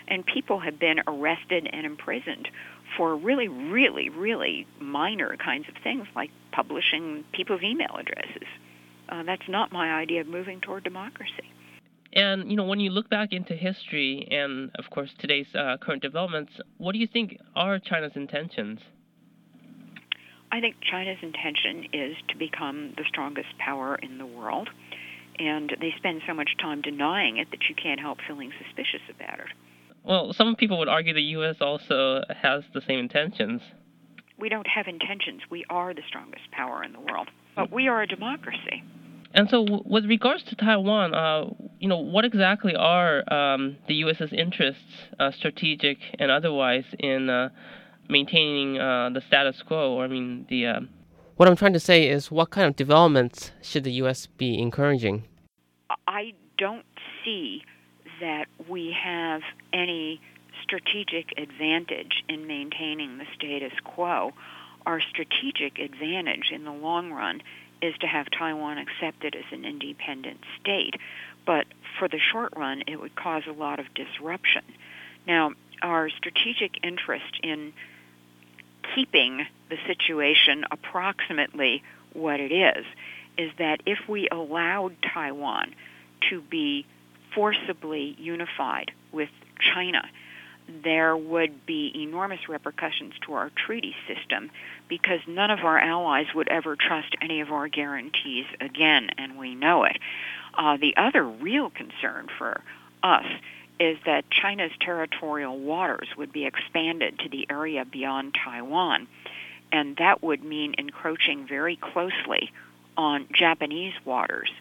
And 0.08 0.26
people 0.26 0.60
have 0.60 0.78
been 0.80 1.02
arrested 1.08 1.68
and 1.72 1.86
imprisoned 1.86 2.50
for 2.96 3.16
really, 3.16 3.48
really, 3.48 4.10
really 4.10 4.68
minor 4.80 5.36
kinds 5.38 5.68
of 5.70 5.76
things 5.84 6.08
like 6.16 6.30
publishing 6.52 7.24
people's 7.32 7.64
email 7.64 7.96
addresses. 7.98 8.48
Uh, 9.10 9.24
that's 9.24 9.48
not 9.48 9.72
my 9.72 9.92
idea 9.94 10.22
of 10.22 10.28
moving 10.28 10.62
toward 10.62 10.84
democracy. 10.84 11.52
And 12.14 12.50
you 12.50 12.58
know, 12.58 12.66
when 12.66 12.80
you 12.80 12.90
look 12.90 13.10
back 13.10 13.32
into 13.32 13.54
history 13.56 14.28
and, 14.32 14.72
of 14.76 14.90
course, 14.90 15.12
today's 15.18 15.48
uh, 15.56 15.78
current 15.80 16.02
developments, 16.02 16.54
what 16.78 16.92
do 16.94 17.00
you 17.00 17.08
think 17.08 17.38
are 17.56 17.80
China's 17.80 18.14
intentions? 18.16 18.80
I 20.52 20.60
think 20.60 20.76
China's 20.82 21.20
intention 21.22 21.86
is 21.94 22.16
to 22.28 22.38
become 22.38 22.94
the 22.98 23.04
strongest 23.08 23.58
power 23.58 23.96
in 23.96 24.18
the 24.18 24.26
world, 24.26 24.70
and 25.40 25.72
they 25.80 25.94
spend 25.98 26.22
so 26.28 26.34
much 26.34 26.50
time 26.60 26.82
denying 26.82 27.38
it 27.38 27.48
that 27.52 27.70
you 27.70 27.76
can't 27.76 28.02
help 28.02 28.18
feeling 28.28 28.52
suspicious 28.62 29.02
about 29.10 29.40
it. 29.40 29.48
Well, 30.04 30.34
some 30.34 30.56
people 30.56 30.78
would 30.80 30.90
argue 30.90 31.14
the 31.14 31.22
U.S. 31.22 31.58
also 31.62 32.24
has 32.30 32.64
the 32.74 32.82
same 32.82 33.00
intentions. 33.00 33.62
We 34.38 34.50
don't 34.50 34.68
have 34.68 34.88
intentions. 34.88 35.42
We 35.50 35.64
are 35.70 35.94
the 35.94 36.02
strongest 36.08 36.52
power 36.52 36.84
in 36.84 36.92
the 36.92 37.00
world, 37.00 37.30
but 37.56 37.72
we 37.72 37.88
are 37.88 38.02
a 38.02 38.08
democracy. 38.08 38.84
And 39.34 39.50
so, 39.50 39.66
with 39.86 40.06
regards 40.06 40.44
to 40.46 40.56
Taiwan, 40.56 41.14
uh, 41.14 41.46
you 41.82 41.88
know, 41.88 41.98
what 41.98 42.24
exactly 42.24 42.76
are 42.76 43.22
um, 43.34 43.76
the 43.88 43.96
U.S.'s 43.96 44.32
interests, 44.32 44.84
uh, 45.20 45.32
strategic 45.32 45.98
and 46.20 46.30
otherwise, 46.30 46.86
in 47.00 47.28
uh, 47.28 47.50
maintaining 48.08 48.80
uh, 48.80 49.10
the 49.12 49.22
status 49.28 49.64
quo? 49.64 49.94
Or 49.96 50.04
I 50.04 50.08
mean, 50.08 50.46
the. 50.48 50.68
Uh, 50.68 50.80
what 51.38 51.50
I'm 51.50 51.56
trying 51.56 51.74
to 51.74 51.80
say 51.80 52.08
is, 52.08 52.30
what 52.30 52.52
kind 52.52 52.68
of 52.68 52.76
developments 52.76 53.52
should 53.64 53.84
the 53.84 53.94
U.S. 53.94 54.28
be 54.28 54.62
encouraging? 54.62 55.24
I 56.08 56.34
don't 56.60 56.86
see 57.26 57.64
that 58.20 58.46
we 58.70 58.96
have 59.04 59.42
any 59.74 60.22
strategic 60.62 61.34
advantage 61.36 62.24
in 62.30 62.46
maintaining 62.46 63.18
the 63.18 63.26
status 63.36 63.74
quo. 63.84 64.34
Our 64.86 65.02
strategic 65.02 65.80
advantage 65.80 66.52
in 66.52 66.64
the 66.64 66.72
long 66.72 67.12
run 67.12 67.42
is 67.82 67.96
to 68.00 68.08
have 68.08 68.28
Taiwan 68.30 68.78
accepted 68.78 69.36
as 69.36 69.46
an 69.52 69.66
independent 69.66 70.40
state. 70.60 70.96
But 71.46 71.66
for 72.00 72.08
the 72.08 72.20
short 72.20 72.54
run, 72.56 72.84
it 72.88 73.00
would 73.00 73.16
cause 73.16 73.44
a 73.48 73.52
lot 73.52 73.80
of 73.80 73.86
disruption. 73.94 74.64
Now, 75.28 75.52
our 75.82 76.10
strategic 76.10 76.84
interest 76.84 77.40
in 77.44 77.74
keeping 78.96 79.46
the 79.70 79.78
situation 79.88 80.66
approximately 80.72 81.84
what 82.14 82.40
it 82.40 82.52
is 82.52 82.86
is 83.38 83.52
that 83.58 83.82
if 83.86 84.00
we 84.08 84.28
allowed 84.30 84.96
Taiwan 85.14 85.74
to 86.30 86.42
be 86.42 86.86
forcibly 87.34 88.16
unified 88.20 88.92
with 89.12 89.30
China, 89.74 90.04
there 90.84 91.16
would 91.18 91.66
be 91.66 91.92
enormous 91.96 92.48
repercussions 92.48 93.14
to 93.26 93.34
our 93.34 93.52
treaty 93.66 93.96
system 94.08 94.52
because 94.88 95.20
none 95.28 95.52
of 95.52 95.60
our 95.60 95.78
allies 95.78 96.28
would 96.36 96.48
ever 96.50 96.76
trust 96.76 97.16
any 97.22 97.42
of 97.42 97.52
our 97.52 97.68
guarantees 97.68 98.46
again, 98.60 99.10
and 99.18 99.38
we 99.38 99.56
know 99.56 99.84
it. 99.84 99.98
Uh, 100.54 100.78
the 100.78 100.96
other 100.98 101.24
real 101.24 101.70
concern 101.70 102.28
for 102.38 102.62
us 103.04 103.26
is 103.80 103.98
that 104.06 104.30
China's 104.30 104.72
territorial 104.80 105.58
waters 105.58 106.08
would 106.18 106.32
be 106.32 106.46
expanded 106.46 107.20
to 107.20 107.30
the 107.30 107.48
area 107.50 107.84
beyond 107.86 108.36
Taiwan, 108.36 109.08
and 109.72 109.96
that 109.98 110.22
would 110.22 110.44
mean 110.44 110.76
encroaching 110.78 111.48
very 111.48 111.78
closely 111.78 112.52
on 112.98 113.28
Japanese 113.34 113.94
waters, 114.06 114.52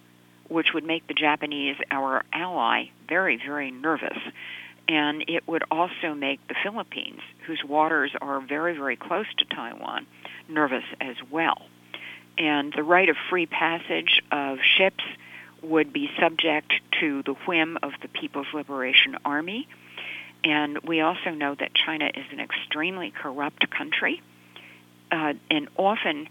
which 0.48 0.72
would 0.72 0.84
make 0.84 1.06
the 1.06 1.14
Japanese, 1.14 1.76
our 1.90 2.24
ally, 2.32 2.86
very, 3.08 3.36
very 3.36 3.70
nervous 3.70 4.18
and 4.90 5.24
it 5.28 5.46
would 5.46 5.62
also 5.70 6.14
make 6.14 6.44
the 6.48 6.54
Philippines, 6.64 7.20
whose 7.46 7.62
waters 7.64 8.10
are 8.20 8.40
very, 8.40 8.74
very 8.76 8.96
close 8.96 9.26
to 9.38 9.44
Taiwan, 9.44 10.04
nervous 10.48 10.82
as 11.00 11.14
well. 11.30 11.62
And 12.36 12.72
the 12.72 12.82
right 12.82 13.08
of 13.08 13.16
free 13.28 13.46
passage 13.46 14.20
of 14.32 14.58
ships 14.76 15.04
would 15.62 15.92
be 15.92 16.10
subject 16.20 16.72
to 17.00 17.22
the 17.22 17.34
whim 17.46 17.78
of 17.82 17.92
the 18.02 18.08
People's 18.08 18.46
Liberation 18.52 19.16
Army. 19.24 19.68
And 20.42 20.78
we 20.80 21.00
also 21.00 21.30
know 21.30 21.54
that 21.54 21.74
China 21.74 22.06
is 22.06 22.24
an 22.32 22.40
extremely 22.40 23.10
corrupt 23.10 23.70
country. 23.70 24.22
Uh, 25.12 25.34
and 25.50 25.68
often, 25.76 26.28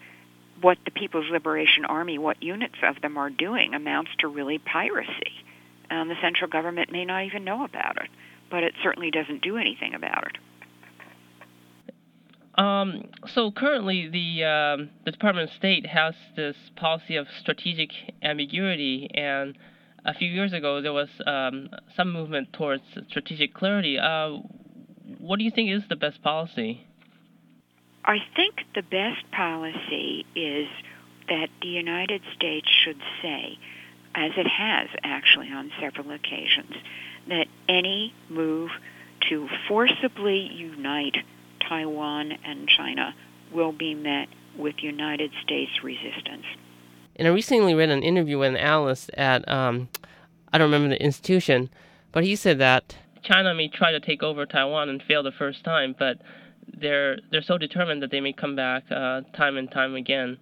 what 0.61 0.77
the 0.85 0.91
People's 0.91 1.29
Liberation 1.29 1.85
Army, 1.85 2.17
what 2.17 2.41
units 2.41 2.75
of 2.83 3.01
them 3.01 3.17
are 3.17 3.29
doing, 3.29 3.73
amounts 3.73 4.11
to 4.19 4.27
really 4.27 4.57
piracy. 4.57 5.43
And 5.89 6.09
the 6.09 6.15
central 6.21 6.49
government 6.49 6.91
may 6.91 7.05
not 7.05 7.25
even 7.25 7.43
know 7.43 7.63
about 7.63 7.97
it 7.97 8.09
but 8.49 8.63
it 8.63 8.73
certainly 8.83 9.11
doesn't 9.11 9.41
do 9.41 9.57
anything 9.57 9.93
about 9.93 10.25
it. 10.27 10.37
Um, 12.59 13.05
so 13.33 13.51
currently, 13.51 14.09
the 14.09 14.43
um, 14.43 14.89
the 15.05 15.11
Department 15.11 15.49
of 15.49 15.55
State 15.55 15.85
has 15.85 16.13
this 16.35 16.57
policy 16.75 17.15
of 17.15 17.27
strategic 17.39 17.91
ambiguity, 18.21 19.09
and 19.13 19.57
a 20.03 20.13
few 20.13 20.27
years 20.27 20.51
ago 20.51 20.81
there 20.81 20.91
was 20.91 21.07
um, 21.25 21.69
some 21.95 22.11
movement 22.11 22.51
towards 22.51 22.83
strategic 23.07 23.53
clarity. 23.53 23.97
Uh, 23.97 24.39
what 25.19 25.39
do 25.39 25.45
you 25.45 25.51
think 25.51 25.71
is 25.71 25.83
the 25.87 25.95
best 25.95 26.21
policy? 26.21 26.85
I 28.03 28.17
think 28.35 28.55
the 28.75 28.81
best 28.81 29.31
policy 29.31 30.25
is 30.35 30.67
that 31.29 31.47
the 31.61 31.67
United 31.69 32.21
States 32.35 32.67
should 32.83 32.99
say, 33.21 33.57
as 34.13 34.31
it 34.35 34.47
has 34.47 34.89
actually 35.01 35.47
on 35.47 35.71
several 35.79 36.11
occasions, 36.11 36.75
that 37.29 37.47
any 37.69 38.13
move 38.27 38.71
to 39.29 39.47
forcibly 39.69 40.39
unite 40.39 41.15
Taiwan 41.69 42.31
and 42.43 42.67
China 42.67 43.15
will 43.53 43.71
be 43.71 43.93
met 43.93 44.27
with 44.57 44.75
United 44.81 45.31
States 45.43 45.71
resistance. 45.83 46.45
And 47.15 47.27
I 47.27 47.31
recently 47.31 47.73
read 47.73 47.89
an 47.89 48.03
interview 48.03 48.39
with 48.39 48.49
an 48.49 48.57
analyst 48.57 49.11
at, 49.13 49.47
um, 49.47 49.89
I 50.51 50.57
don't 50.57 50.71
remember 50.71 50.89
the 50.89 51.03
institution, 51.03 51.69
but 52.11 52.23
he 52.23 52.35
said 52.35 52.59
that 52.59 52.95
China 53.23 53.53
may 53.53 53.67
try 53.67 53.91
to 53.91 53.99
take 53.99 54.23
over 54.23 54.45
Taiwan 54.45 54.89
and 54.89 55.01
fail 55.03 55.23
the 55.23 55.31
first 55.31 55.63
time, 55.63 55.95
but 55.97 56.17
they're 56.81 57.17
they're 57.31 57.41
so 57.41 57.57
determined 57.57 58.01
that 58.01 58.11
they 58.11 58.21
may 58.21 58.33
come 58.33 58.55
back 58.55 58.83
uh, 58.91 59.21
time 59.35 59.57
and 59.57 59.69
time 59.71 59.95
again 59.95 60.37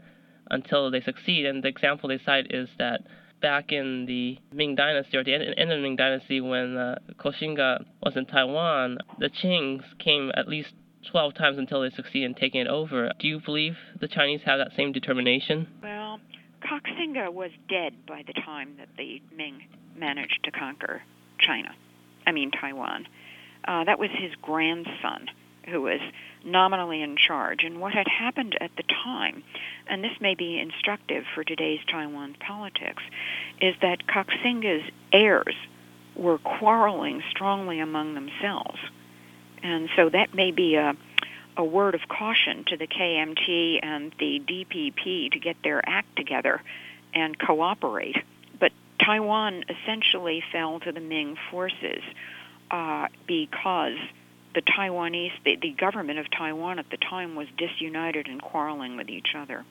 until 0.49 0.91
they 0.91 1.01
succeed. 1.01 1.45
And 1.45 1.63
the 1.63 1.67
example 1.67 2.09
they 2.09 2.19
cite 2.23 2.47
is 2.51 2.69
that 2.77 3.01
back 3.41 3.71
in 3.71 4.05
the 4.05 4.37
Ming 4.51 4.75
Dynasty 4.75 5.17
or 5.17 5.23
the 5.23 5.33
end 5.33 5.71
of 5.71 5.77
the 5.77 5.81
Ming 5.81 5.95
Dynasty 5.95 6.41
when 6.41 6.77
uh, 6.77 6.99
Koxinga 7.19 7.85
was 8.03 8.15
in 8.15 8.25
Taiwan, 8.25 8.99
the 9.19 9.29
Qings 9.29 9.83
came 9.99 10.31
at 10.35 10.47
least 10.47 10.73
12 11.11 11.33
times 11.33 11.57
until 11.57 11.81
they 11.81 11.89
succeed 11.89 12.23
in 12.23 12.33
taking 12.33 12.61
it 12.61 12.67
over. 12.67 13.11
Do 13.19 13.27
you 13.27 13.39
believe 13.39 13.77
the 13.99 14.07
Chinese 14.07 14.41
have 14.45 14.59
that 14.59 14.75
same 14.75 14.91
determination? 14.91 15.67
Well, 15.81 16.19
Koxinga 16.61 17.31
was 17.31 17.51
dead 17.69 17.93
by 18.07 18.23
the 18.25 18.33
time 18.33 18.75
that 18.77 18.89
the 18.97 19.21
Ming 19.35 19.63
managed 19.95 20.39
to 20.43 20.51
conquer 20.51 21.01
China. 21.39 21.73
I 22.25 22.31
mean, 22.31 22.51
Taiwan. 22.51 23.07
Uh, 23.65 23.83
that 23.83 23.99
was 23.99 24.09
his 24.11 24.31
grandson 24.41 25.29
who 25.69 25.81
was 25.81 25.99
nominally 26.45 27.01
in 27.01 27.17
charge. 27.17 27.63
And 27.63 27.81
what 27.81 27.93
had 27.93 28.07
happened 28.07 28.57
at 28.61 28.71
the 28.77 28.83
time, 28.83 29.43
and 29.87 30.03
this 30.03 30.13
may 30.21 30.35
be 30.35 30.59
instructive 30.59 31.25
for 31.35 31.43
today's 31.43 31.79
Taiwan 31.89 32.35
politics, 32.39 33.03
is 33.61 33.75
that 33.81 34.07
Koxinga's 34.07 34.89
heirs 35.11 35.55
were 36.15 36.37
quarreling 36.37 37.21
strongly 37.29 37.79
among 37.79 38.15
themselves. 38.15 38.79
And 39.63 39.89
so 39.95 40.09
that 40.09 40.33
may 40.33 40.51
be 40.51 40.75
a, 40.75 40.95
a 41.55 41.63
word 41.63 41.95
of 41.95 42.01
caution 42.07 42.63
to 42.67 42.77
the 42.77 42.87
KMT 42.87 43.79
and 43.83 44.13
the 44.19 44.39
DPP 44.39 45.31
to 45.31 45.39
get 45.39 45.57
their 45.63 45.81
act 45.87 46.15
together 46.15 46.61
and 47.13 47.37
cooperate. 47.39 48.17
But 48.59 48.71
Taiwan 49.03 49.63
essentially 49.69 50.43
fell 50.51 50.79
to 50.81 50.91
the 50.91 50.99
Ming 50.99 51.37
forces 51.49 52.01
uh, 52.71 53.07
because 53.25 53.97
the 54.53 54.61
Taiwanese, 54.61 55.31
the, 55.45 55.55
the 55.61 55.71
government 55.71 56.19
of 56.19 56.25
Taiwan 56.31 56.79
at 56.79 56.89
the 56.89 56.97
time 56.97 57.35
was 57.35 57.47
disunited 57.57 58.27
and 58.27 58.41
quarreling 58.41 58.97
with 58.97 59.09
each 59.09 59.35
other. 59.35 59.65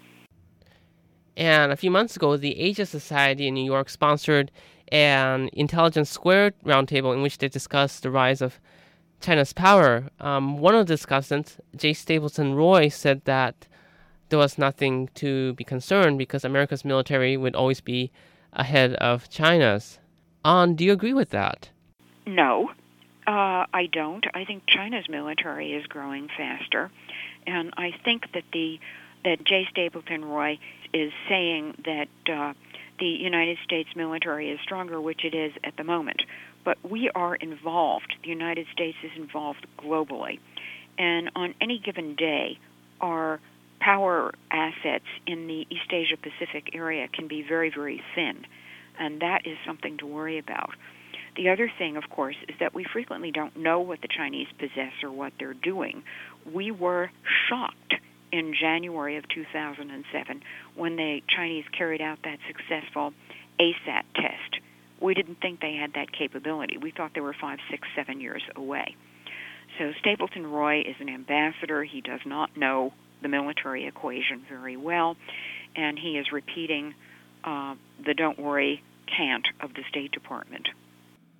And 1.37 1.71
a 1.71 1.76
few 1.76 1.90
months 1.90 2.16
ago, 2.16 2.37
the 2.37 2.59
Asia 2.59 2.87
Society 2.87 3.47
in 3.47 3.55
New 3.55 3.64
York 3.64 3.90
sponsored 3.90 4.50
an 4.93 5.50
Intelligence 5.52 6.11
Squared 6.11 6.55
roundtable 6.64 7.12
in 7.12 7.21
which 7.21 7.38
they 7.38 7.49
discussed 7.49 8.02
the 8.02 8.11
rise 8.11 8.40
of 8.40 8.59
China's 9.20 9.52
power. 9.52 10.08
Um, 10.20 10.58
one 10.58 10.75
of 10.75 10.87
the 10.87 10.94
discussants, 10.94 11.58
J. 11.75 11.92
Stapleton 11.92 12.54
Roy, 12.54 12.88
said 12.88 13.23
that 13.25 13.66
there 14.28 14.38
was 14.38 14.58
nothing 14.58 15.08
to 15.14 15.54
be 15.54 15.64
concerned 15.64 16.18
because 16.18 16.44
America's 16.44 16.85
military 16.85 17.37
would 17.37 17.54
always 17.54 17.80
be 17.80 18.11
ahead 18.52 18.94
of 18.94 19.28
China's. 19.28 19.99
Um, 20.44 20.75
do 20.75 20.85
you 20.85 20.92
agree 20.92 21.14
with 21.14 21.30
that? 21.30 21.70
No, 22.26 22.70
uh, 23.26 23.66
I 23.73 23.88
don't. 23.90 24.25
I 24.35 24.44
think 24.44 24.64
China's 24.66 25.08
military 25.08 25.73
is 25.73 25.87
growing 25.87 26.28
faster, 26.37 26.90
and 27.46 27.73
I 27.76 27.92
think 28.04 28.32
that 28.35 28.44
the 28.52 28.78
that 29.25 29.44
J. 29.44 29.66
Stapleton 29.70 30.25
Roy 30.25 30.58
is 30.92 31.12
saying 31.28 31.75
that 31.85 32.08
uh, 32.32 32.54
the 32.99 33.07
United 33.07 33.59
States 33.65 33.88
military 33.95 34.50
is 34.50 34.61
stronger, 34.62 35.00
which 35.00 35.25
it 35.25 35.35
is 35.35 35.53
at 35.65 35.76
the 35.76 35.85
moment. 35.85 36.23
But 36.65 36.79
we 36.88 37.11
are 37.15 37.35
involved. 37.35 38.15
The 38.23 38.29
United 38.29 38.67
States 38.73 38.97
is 39.03 39.11
involved 39.17 39.67
globally. 39.79 40.38
And 40.99 41.31
on 41.37 41.55
any 41.61 41.79
given 41.79 42.15
day, 42.15 42.59
our 43.00 43.41
power 43.81 44.33
assets 44.50 45.05
in 45.26 45.47
the 45.47 45.67
East 45.71 45.93
Asia 45.93 46.17
Pacific 46.17 46.71
area 46.75 47.09
can 47.09 47.29
be 47.29 47.43
very, 47.47 47.71
very 47.71 48.03
thin. 48.15 48.47
And 48.99 49.21
that 49.21 49.47
is 49.47 49.59
something 49.67 49.99
to 49.99 50.07
worry 50.07 50.38
about. 50.38 50.71
The 51.37 51.50
other 51.50 51.71
thing, 51.79 51.99
of 51.99 52.09
course, 52.09 52.37
is 52.49 52.55
that 52.61 52.75
we 52.75 52.85
frequently 52.85 53.31
don't 53.31 53.57
know 53.57 53.81
what 53.81 54.00
the 54.00 54.09
Chinese 54.09 54.49
possess 54.59 54.93
or 55.03 55.11
what 55.11 55.35
they're 55.38 55.53
doing. 55.53 56.03
We 56.50 56.71
were 56.71 57.11
shocked 57.49 57.95
in 58.33 58.54
January 58.59 59.16
of 59.16 59.28
2007 59.28 60.42
when 60.75 60.97
the 60.97 61.21
Chinese 61.28 61.64
carried 61.76 62.00
out 62.00 62.18
that 62.25 62.38
successful 62.47 63.12
ASAT 63.61 64.02
test. 64.14 64.61
We 65.00 65.14
didn't 65.14 65.40
think 65.40 65.61
they 65.61 65.75
had 65.75 65.95
that 65.95 66.12
capability. 66.12 66.78
We 66.78 66.90
thought 66.90 67.12
they 67.14 67.21
were 67.21 67.37
five, 67.38 67.59
six, 67.71 67.87
seven 67.95 68.21
years 68.21 68.42
away. 68.54 68.97
So 69.78 69.92
Stapleton 70.00 70.47
Roy 70.47 70.80
is 70.80 70.97
an 71.00 71.09
ambassador. 71.09 71.85
He 71.85 72.00
does 72.00 72.21
not 72.25 72.56
know 72.56 72.92
the 73.23 73.28
military 73.28 73.87
equation 73.87 74.42
very 74.49 74.76
well, 74.76 75.16
and 75.75 75.99
he 75.99 76.18
is 76.18 76.33
repeating 76.33 76.95
uh, 77.45 77.75
the 78.04 78.14
don't 78.14 78.38
worry 78.38 78.83
can't 79.06 79.47
of 79.61 79.75
the 79.75 79.83
State 79.88 80.12
Department. 80.12 80.68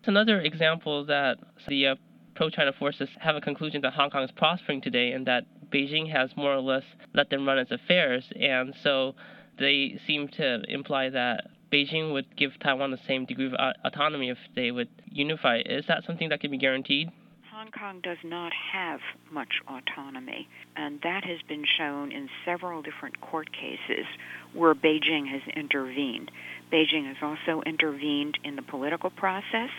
Another 0.05 0.40
example 0.40 1.05
that 1.07 1.38
the 1.66 1.88
uh, 1.88 1.95
pro 2.37 2.50
China 2.50 2.73
forces 2.78 3.09
have 3.19 3.35
a 3.35 3.40
conclusion 3.40 3.81
that 3.81 3.95
Hong 3.95 4.11
Kong 4.11 4.23
is 4.23 4.31
prospering 4.31 4.81
today 4.81 5.12
and 5.12 5.26
that 5.26 5.45
Beijing 5.73 6.12
has 6.12 6.31
more 6.37 6.55
or 6.55 6.61
less 6.61 6.85
let 7.14 7.31
them 7.31 7.47
run 7.47 7.59
its 7.59 7.73
affairs. 7.73 8.25
And 8.38 8.75
so 8.85 9.14
they 9.59 9.99
seem 10.07 10.28
to 10.37 10.62
imply 10.69 11.09
that 11.11 11.49
Beijing 11.73 12.12
would 12.12 12.37
give 12.37 12.52
Taiwan 12.61 12.90
the 12.93 13.00
same 13.09 13.25
degree 13.25 13.47
of 13.47 13.55
autonomy 13.85 14.28
if 14.28 14.38
they 14.55 14.71
would 14.71 14.88
unify. 15.11 15.62
Is 15.64 15.87
that 15.88 16.05
something 16.07 16.28
that 16.28 16.40
can 16.40 16.50
be 16.50 16.59
guaranteed? 16.59 17.11
Hong 17.52 17.71
Kong 17.71 18.00
does 18.02 18.19
not 18.23 18.52
have 18.73 19.00
much 19.33 19.49
autonomy, 19.66 20.47
and 20.76 21.00
that 21.02 21.25
has 21.25 21.38
been 21.49 21.64
shown 21.78 22.12
in 22.12 22.28
several 22.45 22.83
different 22.83 23.19
court 23.23 23.49
cases 23.50 24.05
where 24.52 24.75
Beijing 24.75 25.26
has 25.26 25.40
intervened. 25.57 26.31
Beijing 26.71 27.07
has 27.07 27.16
also 27.23 27.62
intervened 27.64 28.38
in 28.45 28.57
the 28.57 28.62
political 28.62 29.09
process 29.09 29.71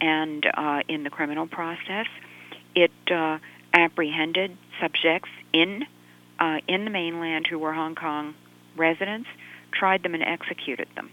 and 0.00 0.46
uh, 0.54 0.80
in 0.88 1.04
the 1.04 1.10
criminal 1.10 1.46
process. 1.46 2.06
It 2.74 2.92
uh, 3.10 3.38
apprehended 3.72 4.56
subjects 4.80 5.28
in 5.52 5.84
uh, 6.38 6.58
in 6.66 6.84
the 6.84 6.90
mainland 6.90 7.46
who 7.46 7.58
were 7.58 7.72
Hong 7.72 7.94
Kong 7.94 8.34
residents, 8.76 9.28
tried 9.72 10.02
them 10.02 10.14
and 10.14 10.22
executed 10.22 10.88
them. 10.94 11.10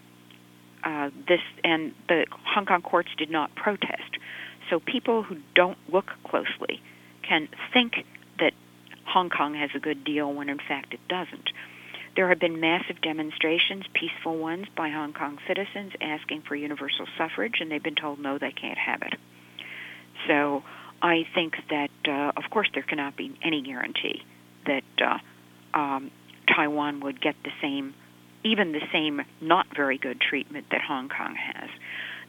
Uh, 0.84 1.10
this 1.27 1.41
and 1.63 1.94
the 2.08 2.25
Hong 2.32 2.65
Kong 2.65 2.82
courts 2.82 3.10
did 3.17 3.29
not 3.29 3.53
protest. 3.56 4.17
So 4.70 4.79
people 4.79 5.24
who 5.24 5.38
don't 5.56 5.77
look 5.91 6.12
closely 6.24 6.82
can 7.24 7.50
think 7.74 8.06
that 8.39 8.53
Hong 9.06 9.29
Kong 9.29 9.53
has 9.56 9.72
a 9.75 9.79
good 9.79 10.03
deal 10.03 10.34
when 10.34 10.50
in 10.50 10.60
fact 10.60 10.93
it 10.93 11.06
doesn't. 11.10 11.50
There 12.17 12.27
have 12.30 12.39
been 12.39 12.60
massive 12.60 12.99
demonstrations, 12.99 13.86
peaceful 13.93 14.39
ones, 14.39 14.65
by 14.75 14.89
Hong 14.89 15.13
Kong 15.13 15.38
citizens 15.47 15.93
asking 16.01 16.41
for 16.41 16.56
universal 16.56 17.06
suffrage, 17.15 17.62
and 17.62 17.71
they've 17.71 17.82
been 17.82 17.93
told 17.93 18.17
no, 18.17 18.39
they 18.39 18.51
can't 18.51 18.80
have 18.80 19.03
it. 19.03 19.13
So 20.25 20.63
I 20.99 21.27
think 21.36 21.53
that, 21.69 21.91
uh, 22.08 22.32
of 22.36 22.49
course, 22.49 22.69
there 22.73 22.82
cannot 22.82 23.15
be 23.15 23.38
any 23.43 23.62
guarantee 23.62 24.23
that 24.65 24.84
uh, 24.99 25.77
um, 25.77 26.10
Taiwan 26.47 27.01
would 27.01 27.21
get 27.21 27.36
the 27.43 27.51
same, 27.62 27.93
even 28.43 28.71
the 28.71 28.82
same 28.91 29.21
not 29.39 29.67
very 29.75 29.99
good 29.99 30.19
treatment 30.19 30.65
that 30.71 30.82
Hong 30.82 31.10
Kong 31.10 31.36
has. 31.36 31.69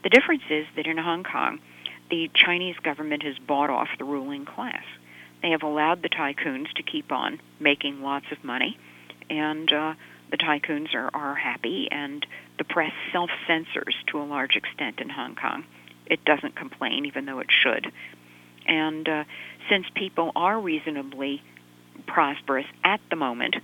The 0.03 0.09
difference 0.09 0.43
is 0.51 0.67
that 0.75 0.85
in 0.85 0.99
Hong 0.99 1.23
Kong, 1.23 1.59
the 2.11 2.29
Chinese 2.35 2.77
government 2.83 3.23
has 3.23 3.39
bought 3.39 3.71
off 3.71 3.89
the 3.97 4.05
ruling 4.05 4.45
class. 4.45 4.83
They 5.41 5.49
have 5.49 5.63
allowed 5.63 6.03
the 6.03 6.09
tycoons 6.09 6.71
to 6.73 6.83
keep 6.83 7.11
on 7.11 7.41
making 7.59 8.03
lots 8.03 8.27
of 8.31 8.43
money, 8.43 8.77
and 9.29 9.71
uh, 9.71 9.93
the 10.31 10.37
tycoons 10.37 10.93
are, 10.93 11.09
are 11.13 11.35
happy, 11.35 11.87
and 11.91 12.25
the 12.57 12.63
press 12.63 12.91
self 13.11 13.29
censors 13.47 13.95
to 14.07 14.21
a 14.21 14.23
large 14.23 14.55
extent 14.55 14.99
in 14.99 15.09
Hong 15.09 15.35
Kong. 15.35 15.63
It 16.05 16.23
doesn't 16.25 16.55
complain, 16.55 17.05
even 17.05 17.25
though 17.25 17.39
it 17.39 17.47
should. 17.49 17.91
And 18.65 19.07
uh, 19.07 19.23
since 19.69 19.85
people 19.95 20.31
are 20.35 20.59
reasonably 20.59 21.41
prosperous 22.07 22.65
at 22.83 22.99
the 23.09 23.15
moment, 23.15 23.55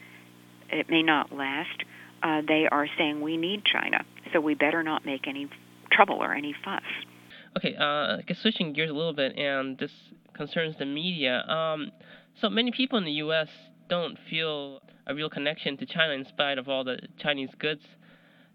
it 0.69 0.89
may 0.89 1.03
not 1.03 1.31
last. 1.31 1.83
Uh, 2.23 2.41
they 2.47 2.67
are 2.71 2.87
saying 2.97 3.21
we 3.21 3.37
need 3.37 3.63
China, 3.65 4.03
so 4.33 4.41
we 4.41 4.55
better 4.55 4.83
not 4.83 5.05
make 5.05 5.27
any 5.27 5.47
trouble 5.91 6.23
or 6.23 6.33
any 6.33 6.55
fuss. 6.63 6.81
Okay, 7.57 7.75
uh, 7.75 8.17
I 8.17 8.23
guess 8.27 8.39
switching 8.39 8.73
gears 8.73 8.89
a 8.89 8.93
little 8.93 9.13
bit, 9.13 9.37
and 9.37 9.77
this 9.77 9.91
concerns 10.33 10.75
the 10.77 10.85
media. 10.85 11.43
Um, 11.47 11.91
so 12.41 12.49
many 12.49 12.71
people 12.71 12.97
in 12.97 13.05
the 13.05 13.11
U.S. 13.11 13.47
don't 13.89 14.17
feel 14.29 14.81
a 15.07 15.13
real 15.13 15.29
connection 15.29 15.77
to 15.77 15.85
China 15.85 16.13
in 16.13 16.25
spite 16.25 16.57
of 16.57 16.67
all 16.67 16.83
the 16.83 16.97
Chinese 17.19 17.49
goods 17.59 17.81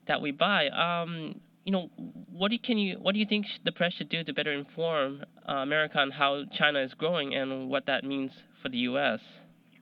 that 0.08 0.20
we 0.20 0.30
buy. 0.32 0.68
Um, 0.68 1.40
you 1.64 1.72
know, 1.72 1.90
what 2.32 2.48
do 2.48 2.54
you, 2.54 2.60
can 2.60 2.78
you 2.78 2.96
what 3.00 3.12
do 3.12 3.18
you 3.18 3.26
think 3.26 3.46
the 3.64 3.72
press 3.72 3.92
should 3.92 4.08
do 4.08 4.24
to 4.24 4.32
better 4.32 4.52
inform 4.52 5.22
uh, 5.48 5.52
America 5.54 5.98
on 5.98 6.10
how 6.10 6.44
China 6.56 6.80
is 6.80 6.92
growing 6.94 7.34
and 7.34 7.68
what 7.68 7.86
that 7.86 8.04
means 8.04 8.32
for 8.62 8.68
the 8.68 8.78
U.S.? 8.78 9.20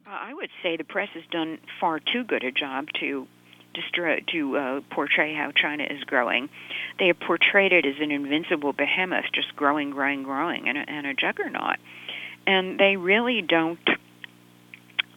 Uh, 0.07 0.11
I 0.11 0.35
would 0.35 0.51
say 0.63 0.77
the 0.77 0.85
press 0.85 1.09
has 1.15 1.25
done 1.31 1.59
far 1.81 2.01
too 2.01 2.25
good 2.25 2.43
a 2.43 2.51
job 2.51 2.87
to 3.01 3.27
destroy, 3.75 4.25
to 4.33 4.57
uh, 4.57 4.81
portray 4.95 5.35
how 5.35 5.53
China 5.55 5.85
is 5.85 6.03
growing. 6.05 6.49
They 6.99 7.09
have 7.09 7.21
portrayed 7.21 7.73
it 7.73 7.87
as 7.87 7.95
an 8.01 8.11
invincible 8.11 8.73
behemoth, 8.73 9.27
just 9.33 9.55
growing, 9.55 9.91
growing, 9.91 10.23
growing, 10.23 10.69
and 10.69 10.79
a, 10.79 10.91
and 10.91 11.07
a 11.07 11.15
juggernaut. 11.15 11.77
And 12.47 12.79
they 12.79 12.97
really 12.97 13.43
don't 13.43 13.79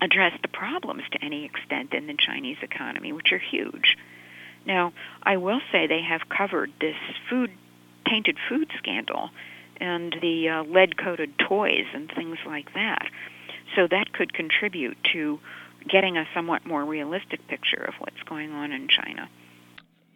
address 0.02 0.34
the 0.42 0.48
problems 0.48 1.04
to 1.12 1.24
any 1.24 1.46
extent 1.46 1.94
in 1.94 2.08
the 2.08 2.16
Chinese 2.18 2.58
economy, 2.62 3.14
which 3.14 3.32
are 3.32 3.40
huge. 3.40 3.98
Now, 4.66 4.94
I 5.24 5.38
will 5.38 5.62
say 5.72 5.88
they 5.88 6.02
have 6.02 6.22
covered 6.30 6.72
this 6.80 6.96
food 7.30 7.52
tainted 8.08 8.38
food 8.50 8.70
scandal 8.78 9.30
and 9.78 10.16
the 10.22 10.50
uh, 10.50 10.64
lead 10.64 10.98
coated 10.98 11.38
toys 11.40 11.86
and 11.94 12.12
things 12.14 12.38
like 12.46 12.74
that. 12.74 13.08
So 13.76 13.88
that 13.90 14.12
could 14.14 14.34
contribute 14.34 14.98
to 15.14 15.40
getting 15.90 16.18
a 16.18 16.26
somewhat 16.36 16.66
more 16.66 16.84
realistic 16.84 17.48
picture 17.48 17.84
of 17.88 17.94
what's 18.00 18.22
going 18.28 18.52
on 18.52 18.72
in 18.72 18.88
China. 18.88 19.30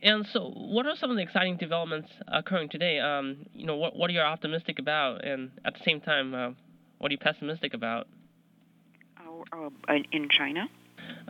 And 0.02 0.28
so, 0.34 0.52
what 0.52 0.86
are 0.86 0.96
some 0.96 1.10
of 1.10 1.16
the 1.16 1.24
exciting 1.24 1.58
developments 1.58 2.10
occurring 2.28 2.70
today? 2.70 3.00
Um, 3.00 3.48
you 3.54 3.66
know, 3.66 3.78
what 3.78 3.96
what 3.96 4.10
are 4.10 4.14
you 4.14 4.20
optimistic 4.20 4.78
about, 4.78 5.26
and 5.26 5.50
at 5.64 5.74
the 5.74 5.80
same 5.84 6.00
time, 6.00 6.36
uh, 6.36 6.50
what 7.00 7.10
are 7.10 7.14
you 7.14 7.18
pessimistic 7.18 7.74
about? 7.74 8.08
Uh, 9.52 9.70
in 10.12 10.28
China? 10.30 10.68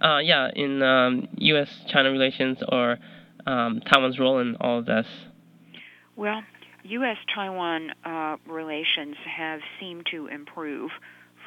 Uh, 0.01 0.19
yeah, 0.19 0.49
in 0.56 0.82
um, 0.82 1.28
U.S.-China 1.38 2.12
relations 2.12 2.58
or 2.69 2.97
um, 3.45 3.82
Taiwan's 3.82 4.19
role 4.19 4.39
in 4.39 4.56
all 4.58 4.80
of 4.80 4.86
this. 4.86 5.06
Well, 6.15 6.43
U.S.-Taiwan 6.84 7.89
uh, 8.04 8.38
relations 8.47 9.15
have 9.25 9.60
seemed 9.80 10.06
to 10.12 10.28
improve 10.28 10.91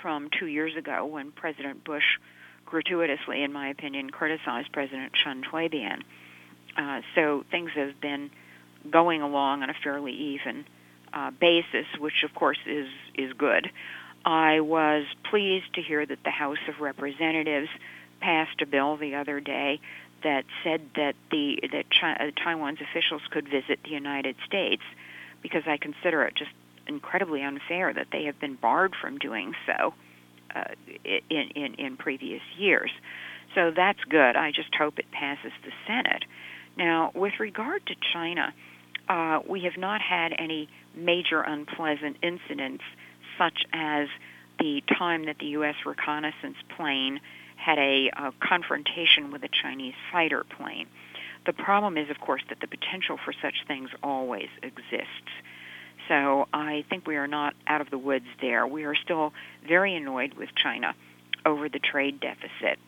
from 0.02 0.28
two 0.38 0.46
years 0.46 0.76
ago 0.76 1.06
when 1.06 1.32
President 1.32 1.84
Bush 1.84 2.04
gratuitously, 2.66 3.42
in 3.42 3.52
my 3.52 3.68
opinion, 3.68 4.10
criticized 4.10 4.72
President 4.72 5.12
Chen 5.12 5.42
Shui-bian. 5.50 6.02
Uh, 6.76 7.00
so 7.14 7.44
things 7.50 7.70
have 7.74 8.00
been 8.00 8.30
going 8.90 9.22
along 9.22 9.62
on 9.62 9.70
a 9.70 9.74
fairly 9.82 10.12
even 10.12 10.64
uh, 11.12 11.30
basis, 11.30 11.86
which 11.98 12.22
of 12.24 12.34
course 12.34 12.58
is 12.66 12.88
is 13.14 13.32
good. 13.32 13.70
I 14.28 14.60
was 14.60 15.06
pleased 15.30 15.72
to 15.76 15.80
hear 15.80 16.04
that 16.04 16.22
the 16.22 16.30
House 16.30 16.58
of 16.68 16.82
Representatives 16.82 17.70
passed 18.20 18.60
a 18.60 18.66
bill 18.66 18.98
the 18.98 19.14
other 19.14 19.40
day 19.40 19.80
that 20.22 20.44
said 20.62 20.82
that 20.96 21.14
the 21.30 21.58
that 21.72 21.88
China, 21.88 22.18
uh, 22.20 22.30
Taiwan's 22.44 22.80
officials 22.82 23.22
could 23.30 23.48
visit 23.48 23.80
the 23.84 23.88
United 23.88 24.36
States 24.44 24.82
because 25.40 25.62
I 25.66 25.78
consider 25.78 26.24
it 26.24 26.34
just 26.34 26.50
incredibly 26.86 27.42
unfair 27.42 27.94
that 27.94 28.08
they 28.12 28.24
have 28.24 28.38
been 28.38 28.54
barred 28.54 28.94
from 29.00 29.16
doing 29.16 29.54
so 29.64 29.94
uh, 30.54 30.74
in, 31.04 31.48
in 31.54 31.74
in 31.76 31.96
previous 31.96 32.42
years. 32.58 32.90
So 33.54 33.70
that's 33.74 34.04
good. 34.10 34.36
I 34.36 34.52
just 34.52 34.74
hope 34.74 34.98
it 34.98 35.10
passes 35.10 35.52
the 35.64 35.72
Senate. 35.86 36.24
Now, 36.76 37.12
with 37.14 37.40
regard 37.40 37.86
to 37.86 37.94
China, 38.12 38.52
uh, 39.08 39.40
we 39.48 39.60
have 39.62 39.78
not 39.78 40.02
had 40.02 40.34
any 40.38 40.68
major 40.94 41.40
unpleasant 41.40 42.18
incidents, 42.22 42.84
such 43.38 43.64
as 43.72 44.08
the 44.58 44.82
time 44.98 45.26
that 45.26 45.38
the 45.38 45.46
U.S. 45.46 45.76
reconnaissance 45.86 46.56
plane 46.76 47.20
had 47.56 47.78
a, 47.78 48.10
a 48.16 48.32
confrontation 48.40 49.30
with 49.30 49.42
a 49.44 49.48
Chinese 49.48 49.94
fighter 50.12 50.44
plane. 50.44 50.86
The 51.46 51.52
problem 51.52 51.96
is, 51.96 52.10
of 52.10 52.20
course, 52.20 52.42
that 52.48 52.60
the 52.60 52.66
potential 52.66 53.18
for 53.24 53.32
such 53.32 53.54
things 53.66 53.90
always 54.02 54.48
exists. 54.62 55.30
So 56.08 56.48
I 56.52 56.84
think 56.88 57.06
we 57.06 57.16
are 57.16 57.26
not 57.26 57.54
out 57.66 57.80
of 57.80 57.90
the 57.90 57.98
woods 57.98 58.26
there. 58.40 58.66
We 58.66 58.84
are 58.84 58.94
still 58.94 59.32
very 59.66 59.94
annoyed 59.94 60.34
with 60.34 60.48
China 60.54 60.94
over 61.44 61.68
the 61.68 61.78
trade 61.78 62.20
deficit. 62.20 62.78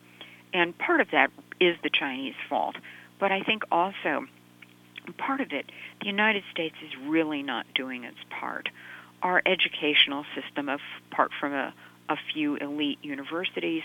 And 0.53 0.77
part 0.77 1.01
of 1.01 1.11
that 1.11 1.31
is 1.59 1.77
the 1.83 1.89
Chinese 1.89 2.35
fault. 2.49 2.75
But 3.19 3.31
I 3.31 3.41
think 3.41 3.63
also 3.71 4.25
part 5.17 5.41
of 5.41 5.51
it, 5.51 5.71
the 5.99 6.07
United 6.07 6.43
States 6.51 6.75
is 6.83 6.91
really 7.07 7.43
not 7.43 7.65
doing 7.73 8.03
its 8.03 8.17
part. 8.29 8.69
Our 9.21 9.41
educational 9.45 10.25
system, 10.35 10.69
apart 10.69 11.31
from 11.39 11.53
a, 11.53 11.73
a 12.09 12.15
few 12.33 12.55
elite 12.55 12.99
universities, 13.03 13.83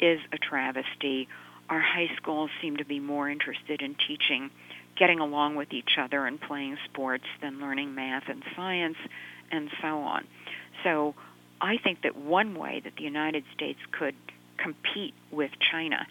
is 0.00 0.20
a 0.32 0.38
travesty. 0.38 1.28
Our 1.68 1.80
high 1.80 2.10
schools 2.16 2.50
seem 2.62 2.76
to 2.76 2.84
be 2.84 3.00
more 3.00 3.28
interested 3.28 3.82
in 3.82 3.96
teaching, 4.06 4.50
getting 4.96 5.18
along 5.18 5.56
with 5.56 5.72
each 5.72 5.98
other 5.98 6.26
and 6.26 6.40
playing 6.40 6.76
sports 6.84 7.24
than 7.42 7.60
learning 7.60 7.94
math 7.94 8.28
and 8.28 8.42
science 8.54 8.96
and 9.50 9.70
so 9.82 9.98
on. 9.98 10.26
So 10.84 11.14
I 11.60 11.78
think 11.78 12.02
that 12.02 12.16
one 12.16 12.54
way 12.58 12.80
that 12.84 12.94
the 12.96 13.02
United 13.02 13.44
States 13.54 13.78
could 13.90 14.14
compete 14.56 15.14
with 15.30 15.50
China 15.70 16.06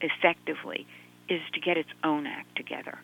effectively 0.00 0.86
is 1.28 1.40
to 1.54 1.60
get 1.60 1.76
its 1.76 1.88
own 2.04 2.26
act 2.26 2.56
together. 2.56 2.98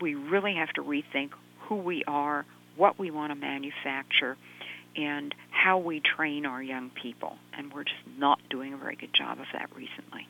We 0.00 0.14
really 0.14 0.54
have 0.56 0.70
to 0.74 0.82
rethink 0.82 1.30
who 1.60 1.76
we 1.76 2.04
are, 2.04 2.44
what 2.76 2.98
we 2.98 3.10
want 3.10 3.32
to 3.32 3.36
manufacture, 3.36 4.36
and 4.96 5.34
how 5.50 5.78
we 5.78 6.00
train 6.00 6.46
our 6.46 6.62
young 6.62 6.90
people. 6.90 7.36
And 7.56 7.72
we're 7.72 7.84
just 7.84 7.96
not 8.18 8.38
doing 8.50 8.72
a 8.72 8.76
very 8.76 8.96
good 8.96 9.14
job 9.14 9.38
of 9.40 9.46
that 9.52 9.74
recently. 9.74 10.28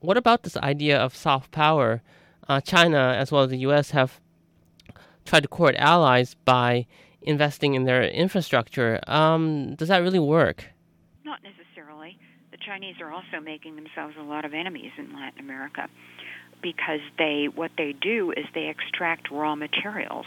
What 0.00 0.16
about 0.16 0.42
this 0.42 0.56
idea 0.56 0.98
of 0.98 1.14
soft 1.14 1.50
power? 1.50 2.02
Uh, 2.48 2.60
China, 2.60 3.14
as 3.18 3.30
well 3.30 3.42
as 3.42 3.50
the 3.50 3.58
U.S., 3.58 3.90
have 3.90 4.20
tried 5.24 5.42
to 5.42 5.48
court 5.48 5.74
allies 5.76 6.34
by 6.44 6.86
investing 7.22 7.74
in 7.74 7.84
their 7.84 8.02
infrastructure. 8.02 8.98
Um, 9.06 9.74
does 9.74 9.88
that 9.88 9.98
really 9.98 10.18
work? 10.18 10.66
Not 11.24 11.40
necessarily. 11.42 12.18
The 12.50 12.56
Chinese 12.56 12.96
are 13.00 13.12
also 13.12 13.40
making 13.42 13.76
themselves 13.76 14.16
a 14.18 14.22
lot 14.22 14.44
of 14.44 14.54
enemies 14.54 14.92
in 14.96 15.12
Latin 15.14 15.40
America 15.40 15.88
because 16.62 17.00
they 17.18 17.48
what 17.54 17.70
they 17.78 17.94
do 18.00 18.32
is 18.32 18.44
they 18.54 18.68
extract 18.68 19.30
raw 19.30 19.54
materials. 19.54 20.26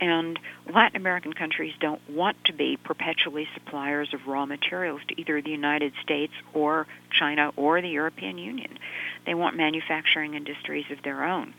And 0.00 0.38
Latin 0.72 0.96
American 0.96 1.32
countries 1.32 1.74
don't 1.80 2.00
want 2.10 2.36
to 2.44 2.52
be 2.52 2.76
perpetually 2.76 3.46
suppliers 3.54 4.12
of 4.12 4.26
raw 4.26 4.44
materials 4.44 5.00
to 5.08 5.20
either 5.20 5.40
the 5.40 5.50
United 5.50 5.92
States 6.02 6.32
or 6.52 6.86
China 7.10 7.52
or 7.56 7.80
the 7.80 7.88
European 7.88 8.38
Union. 8.38 8.78
They 9.24 9.34
want 9.34 9.56
manufacturing 9.56 10.34
industries 10.34 10.86
of 10.90 11.02
their 11.02 11.24
own. 11.24 11.54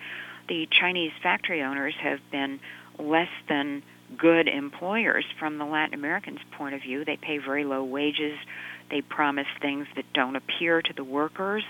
The 0.47 0.67
Chinese 0.69 1.11
factory 1.23 1.63
owners 1.63 1.95
have 2.01 2.19
been 2.31 2.59
less 2.99 3.29
than 3.49 3.83
good 4.17 4.47
employers 4.47 5.25
from 5.39 5.57
the 5.57 5.65
Latin 5.65 5.93
Americans' 5.93 6.39
point 6.51 6.75
of 6.75 6.81
view. 6.81 7.03
They 7.05 7.17
pay 7.17 7.39
very 7.39 7.63
low 7.63 7.83
wages. 7.83 8.37
They 8.89 9.01
promise 9.01 9.47
things 9.61 9.87
that 9.95 10.05
don't 10.13 10.35
appear 10.35 10.81
to 10.81 10.93
the 10.93 11.03
workers, 11.03 11.63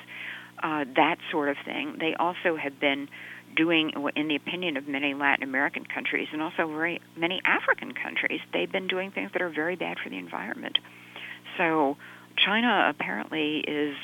uh, 0.61 0.85
that 0.95 1.17
sort 1.31 1.49
of 1.49 1.57
thing. 1.63 1.97
They 1.99 2.13
also 2.15 2.55
have 2.55 2.79
been 2.79 3.07
doing, 3.55 3.91
in 4.15 4.27
the 4.27 4.35
opinion 4.35 4.77
of 4.77 4.87
many 4.87 5.13
Latin 5.13 5.43
American 5.43 5.85
countries 5.85 6.27
and 6.31 6.41
also 6.41 6.67
very 6.67 7.01
many 7.15 7.41
African 7.45 7.93
countries, 7.93 8.41
they've 8.53 8.71
been 8.71 8.87
doing 8.87 9.11
things 9.11 9.31
that 9.33 9.41
are 9.41 9.49
very 9.49 9.75
bad 9.75 9.97
for 9.99 10.09
the 10.09 10.17
environment. 10.17 10.79
So 11.57 11.97
China 12.37 12.87
apparently 12.89 13.59
is. 13.59 13.95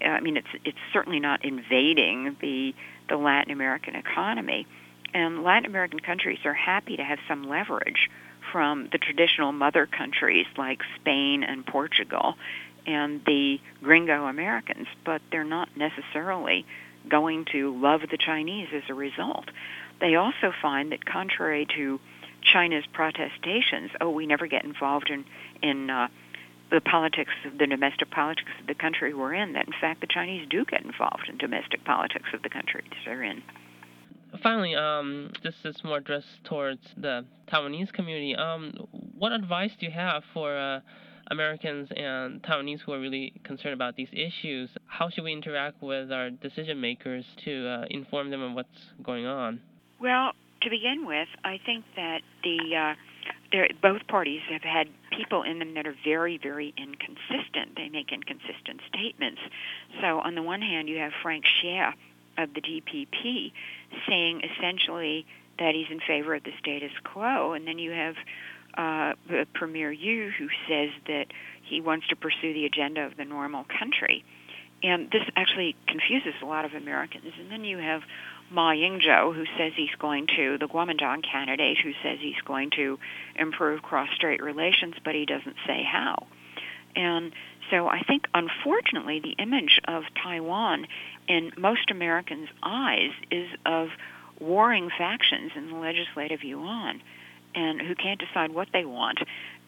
I 0.00 0.20
mean, 0.20 0.36
it's 0.36 0.48
it's 0.64 0.78
certainly 0.92 1.20
not 1.20 1.44
invading 1.44 2.36
the 2.40 2.74
the 3.08 3.16
Latin 3.16 3.52
American 3.52 3.94
economy 3.94 4.66
and 5.14 5.44
Latin 5.44 5.66
American 5.66 6.00
countries 6.00 6.40
are 6.44 6.52
happy 6.52 6.96
to 6.96 7.04
have 7.04 7.20
some 7.28 7.44
leverage 7.44 8.10
from 8.52 8.88
the 8.90 8.98
traditional 8.98 9.52
mother 9.52 9.86
countries 9.86 10.46
like 10.58 10.80
Spain 10.96 11.44
and 11.44 11.64
Portugal 11.64 12.34
and 12.84 13.24
the 13.24 13.60
gringo 13.82 14.26
Americans, 14.26 14.88
but 15.04 15.22
they're 15.30 15.44
not 15.44 15.68
necessarily 15.76 16.66
going 17.08 17.44
to 17.52 17.78
love 17.80 18.00
the 18.10 18.18
Chinese 18.18 18.68
as 18.74 18.82
a 18.88 18.94
result. 18.94 19.46
They 20.00 20.14
also 20.14 20.52
find 20.60 20.92
that 20.92 21.04
contrary 21.04 21.66
to 21.76 22.00
China's 22.42 22.84
protestations, 22.92 23.90
oh, 24.00 24.10
we 24.10 24.26
never 24.26 24.46
get 24.46 24.64
involved 24.64 25.10
in 25.10 25.24
in 25.62 25.88
uh, 25.88 26.08
the 26.70 26.80
politics, 26.80 27.30
the 27.58 27.66
domestic 27.66 28.10
politics 28.10 28.50
of 28.60 28.66
the 28.66 28.74
country 28.74 29.14
we're 29.14 29.34
in. 29.34 29.52
That 29.52 29.66
in 29.66 29.74
fact 29.80 30.00
the 30.00 30.06
Chinese 30.06 30.46
do 30.48 30.64
get 30.64 30.82
involved 30.84 31.28
in 31.28 31.38
domestic 31.38 31.84
politics 31.84 32.28
of 32.34 32.42
the 32.42 32.50
countries 32.50 32.84
they're 33.04 33.22
in 33.22 33.42
finally, 34.42 34.74
um, 34.74 35.32
this 35.42 35.54
is 35.64 35.76
more 35.84 35.98
addressed 35.98 36.44
towards 36.44 36.80
the 36.96 37.24
Taiwanese 37.50 37.92
community. 37.92 38.34
Um, 38.34 38.72
what 39.16 39.32
advice 39.32 39.70
do 39.78 39.86
you 39.86 39.92
have 39.92 40.22
for 40.32 40.56
uh, 40.56 40.80
Americans 41.30 41.88
and 41.96 42.42
Taiwanese 42.42 42.80
who 42.80 42.92
are 42.92 43.00
really 43.00 43.32
concerned 43.44 43.74
about 43.74 43.96
these 43.96 44.08
issues? 44.12 44.70
How 44.86 45.10
should 45.10 45.24
we 45.24 45.32
interact 45.32 45.82
with 45.82 46.12
our 46.12 46.30
decision 46.30 46.80
makers 46.80 47.24
to 47.44 47.68
uh, 47.68 47.84
inform 47.90 48.30
them 48.30 48.42
of 48.42 48.52
what's 48.52 48.68
going 49.02 49.26
on? 49.26 49.60
Well, 50.00 50.32
to 50.62 50.70
begin 50.70 51.06
with, 51.06 51.28
I 51.44 51.60
think 51.64 51.84
that 51.96 52.20
the 52.42 52.76
uh, 52.76 52.94
both 53.82 54.06
parties 54.08 54.40
have 54.50 54.62
had 54.62 54.88
people 55.16 55.42
in 55.42 55.58
them 55.58 55.74
that 55.74 55.86
are 55.86 55.94
very, 56.04 56.38
very 56.42 56.74
inconsistent. 56.76 57.76
They 57.76 57.88
make 57.88 58.12
inconsistent 58.12 58.80
statements. 58.88 59.40
So, 60.00 60.18
on 60.20 60.34
the 60.34 60.42
one 60.42 60.60
hand, 60.60 60.88
you 60.88 60.98
have 60.98 61.12
Frank 61.22 61.44
Hsieh 61.44 61.92
of 62.38 62.48
the 62.54 62.60
DPP 62.60 63.52
saying 64.08 64.42
essentially 64.42 65.24
that 65.58 65.74
he's 65.74 65.86
in 65.90 66.00
favor 66.00 66.34
of 66.34 66.42
the 66.42 66.50
status 66.58 66.90
quo, 67.04 67.52
and 67.52 67.66
then 67.66 67.78
you 67.78 67.92
have 67.92 68.14
uh, 68.76 69.12
Premier 69.54 69.90
Yu 69.90 70.30
who 70.36 70.48
says 70.68 70.90
that 71.06 71.26
he 71.62 71.80
wants 71.80 72.08
to 72.08 72.16
pursue 72.16 72.52
the 72.52 72.66
agenda 72.66 73.02
of 73.02 73.16
the 73.16 73.24
normal 73.24 73.64
country. 73.64 74.24
And 74.82 75.10
this 75.10 75.22
actually 75.34 75.76
confuses 75.88 76.34
a 76.42 76.46
lot 76.46 76.64
of 76.64 76.74
Americans. 76.74 77.32
And 77.38 77.50
then 77.50 77.64
you 77.64 77.78
have 77.78 78.02
Ma 78.50 78.72
Ying-jeou, 78.72 79.34
who 79.34 79.44
says 79.56 79.72
he's 79.74 79.94
going 79.98 80.26
to, 80.36 80.58
the 80.58 80.66
Kuomintang 80.66 81.22
candidate, 81.24 81.78
who 81.82 81.92
says 82.02 82.18
he's 82.20 82.40
going 82.44 82.70
to 82.76 82.98
improve 83.34 83.82
cross-strait 83.82 84.42
relations, 84.42 84.94
but 85.02 85.14
he 85.14 85.24
doesn't 85.24 85.56
say 85.66 85.82
how. 85.82 86.26
And 86.94 87.32
so 87.70 87.88
I 87.88 88.02
think, 88.02 88.26
unfortunately, 88.34 89.20
the 89.20 89.42
image 89.42 89.80
of 89.88 90.04
Taiwan 90.22 90.86
in 91.28 91.52
most 91.56 91.90
Americans' 91.90 92.48
eyes 92.62 93.10
is 93.30 93.48
of 93.64 93.88
warring 94.38 94.90
factions 94.96 95.52
in 95.56 95.70
the 95.70 95.76
legislative 95.76 96.42
yuan 96.42 97.00
and 97.54 97.80
who 97.80 97.94
can't 97.94 98.20
decide 98.20 98.52
what 98.52 98.68
they 98.72 98.84
want 98.84 99.18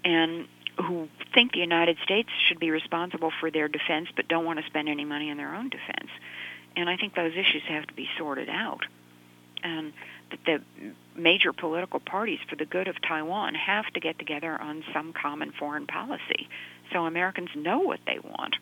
and 0.04 0.46
who 0.78 1.08
think 1.34 1.52
the 1.52 1.58
United 1.58 1.96
States 2.04 2.28
should 2.48 2.60
be 2.60 2.70
responsible 2.70 3.32
for 3.40 3.50
their 3.50 3.68
defense 3.68 4.08
but 4.14 4.28
don't 4.28 4.44
want 4.44 4.58
to 4.58 4.66
spend 4.66 4.88
any 4.88 5.04
money 5.04 5.30
on 5.30 5.36
their 5.36 5.54
own 5.54 5.68
defense. 5.68 6.10
And 6.76 6.90
I 6.90 6.96
think 6.96 7.14
those 7.14 7.32
issues 7.32 7.62
have 7.68 7.86
to 7.86 7.94
be 7.94 8.08
sorted 8.18 8.48
out. 8.48 8.84
And 9.62 9.92
that 10.30 10.40
the 10.44 10.62
major 11.18 11.52
political 11.52 12.00
parties 12.00 12.38
for 12.48 12.56
the 12.56 12.66
good 12.66 12.88
of 12.88 12.96
Taiwan 13.00 13.54
have 13.54 13.86
to 13.94 14.00
get 14.00 14.18
together 14.18 14.60
on 14.60 14.84
some 14.92 15.12
common 15.12 15.52
foreign 15.52 15.86
policy 15.86 16.48
so 16.92 17.06
Americans 17.06 17.50
know 17.54 17.78
what 17.78 18.00
they 18.06 18.18
want. 18.18 18.56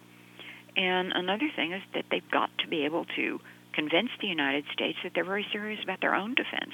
And 0.77 1.13
another 1.13 1.51
thing 1.55 1.73
is 1.73 1.83
that 1.95 2.05
they've 2.11 2.31
got 2.31 2.51
to 2.59 2.69
be 2.69 2.85
able 2.85 3.07
to 3.17 3.41
convince 3.73 4.11
the 4.21 4.29
United 4.29 4.65
States 4.73 4.99
that 5.03 5.13
they're 5.15 5.25
very 5.25 5.47
serious 5.53 5.83
about 5.83 6.01
their 6.01 6.15
own 6.15 6.35
defense. 6.35 6.73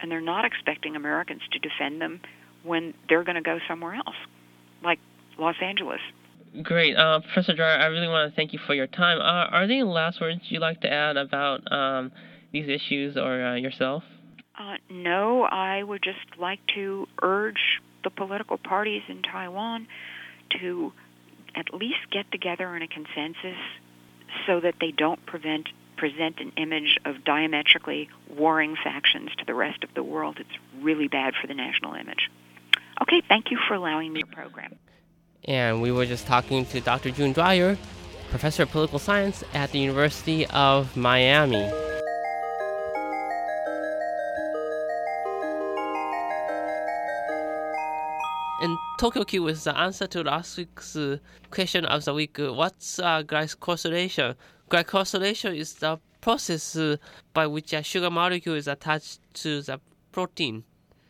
And 0.00 0.10
they're 0.10 0.20
not 0.20 0.44
expecting 0.44 0.96
Americans 0.96 1.42
to 1.52 1.58
defend 1.58 2.00
them 2.00 2.20
when 2.62 2.94
they're 3.08 3.24
going 3.24 3.36
to 3.36 3.42
go 3.42 3.58
somewhere 3.68 3.94
else, 3.94 4.16
like 4.82 4.98
Los 5.38 5.56
Angeles. 5.62 6.00
Great. 6.62 6.96
Uh, 6.96 7.20
Professor 7.20 7.54
Dreyer, 7.54 7.78
I 7.78 7.86
really 7.86 8.08
want 8.08 8.30
to 8.30 8.36
thank 8.36 8.52
you 8.52 8.58
for 8.66 8.74
your 8.74 8.86
time. 8.86 9.18
Uh, 9.18 9.50
are 9.50 9.66
there 9.66 9.76
any 9.76 9.82
last 9.82 10.20
words 10.20 10.40
you'd 10.48 10.60
like 10.60 10.80
to 10.82 10.92
add 10.92 11.16
about 11.16 11.70
um, 11.70 12.12
these 12.52 12.68
issues 12.68 13.16
or 13.16 13.42
uh, 13.42 13.54
yourself? 13.56 14.02
Uh, 14.58 14.76
no, 14.88 15.42
I 15.42 15.82
would 15.82 16.02
just 16.02 16.38
like 16.38 16.60
to 16.74 17.06
urge 17.22 17.80
the 18.04 18.10
political 18.10 18.56
parties 18.56 19.02
in 19.08 19.22
Taiwan 19.22 19.86
to 20.60 20.92
at 21.54 21.74
least 21.74 22.10
get 22.10 22.30
together 22.32 22.74
in 22.76 22.82
a 22.82 22.88
consensus 22.88 23.58
so 24.46 24.60
that 24.60 24.74
they 24.80 24.92
don't 24.92 25.24
prevent 25.26 25.68
present 25.96 26.40
an 26.40 26.52
image 26.56 26.98
of 27.04 27.24
diametrically 27.24 28.08
warring 28.28 28.76
factions 28.82 29.30
to 29.38 29.44
the 29.44 29.54
rest 29.54 29.82
of 29.84 29.92
the 29.94 30.02
world. 30.02 30.38
It's 30.38 30.58
really 30.80 31.08
bad 31.08 31.34
for 31.40 31.46
the 31.46 31.54
national 31.54 31.94
image. 31.94 32.30
Okay, 33.02 33.22
thank 33.28 33.50
you 33.50 33.58
for 33.68 33.74
allowing 33.74 34.12
me 34.12 34.20
to 34.20 34.26
program. 34.26 34.76
And 35.44 35.80
we 35.80 35.92
were 35.92 36.06
just 36.06 36.26
talking 36.26 36.64
to 36.66 36.80
Dr. 36.80 37.10
June 37.10 37.32
Dreyer, 37.32 37.78
professor 38.30 38.64
of 38.64 38.70
political 38.70 38.98
science 38.98 39.44
at 39.54 39.70
the 39.72 39.78
University 39.78 40.46
of 40.46 40.96
Miami. 40.96 41.70
And 48.62 48.78
Tokyo 48.98 49.24
Q 49.24 49.48
is 49.48 49.64
the 49.64 49.76
answer 49.76 50.06
to 50.06 50.22
last 50.22 50.56
week's 50.56 50.96
uh, 50.96 51.18
question 51.50 51.84
of 51.84 52.04
the 52.06 52.14
week. 52.14 52.38
What's 52.38 52.98
uh, 52.98 53.22
glycosylation? 53.22 54.34
Glycosylation 54.70 55.54
is 55.54 55.74
the 55.74 55.98
process 56.22 56.74
uh, 56.74 56.96
by 57.34 57.46
which 57.46 57.74
a 57.74 57.82
sugar 57.82 58.10
molecule 58.10 58.54
is 58.54 58.66
attached 58.66 59.20
to 59.34 59.60
the 59.60 59.78
protein. 60.10 60.64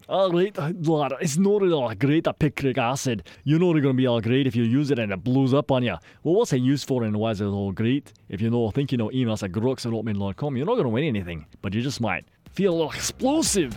Oh, 0.09 0.31
great, 0.31 0.57
lad. 0.59 1.15
It's 1.21 1.37
not 1.37 1.63
all 1.63 1.95
great, 1.95 2.25
that 2.25 2.39
picric 2.39 2.79
acid. 2.79 3.25
You're 3.45 3.59
not 3.59 3.73
going 3.73 3.83
to 3.83 3.93
be 3.93 4.07
all 4.07 4.21
great 4.21 4.47
if 4.47 4.55
you 4.55 4.65
use 4.65 4.91
it 4.91 4.99
and 4.99 5.13
it 5.13 5.23
blows 5.23 5.55
up 5.55 5.71
on 5.71 5.83
you. 5.85 5.97
Well, 6.23 6.35
what's 6.35 6.53
it 6.53 6.59
used 6.63 6.87
for 6.87 7.05
and 7.05 7.17
why 7.17 7.31
is 7.31 7.41
it 7.41 7.47
all 7.47 7.73
great? 7.73 8.13
If 8.29 8.41
you 8.41 8.51
know, 8.51 8.71
think 8.71 8.91
you 8.93 8.99
know, 8.99 9.11
email 9.13 9.33
us 9.35 9.43
at 9.43 9.53
groks 9.53 9.87
at 9.87 9.93
hotmail.com. 9.93 10.57
You're 10.57 10.67
not 10.67 10.75
going 10.75 10.85
to 10.85 10.91
win 10.91 11.05
anything, 11.05 11.47
but 11.63 11.75
you 11.75 11.83
just 11.83 12.01
might 12.01 12.25
feel 12.53 12.73
a 12.73 12.77
little 12.77 12.93
explosive. 12.93 13.77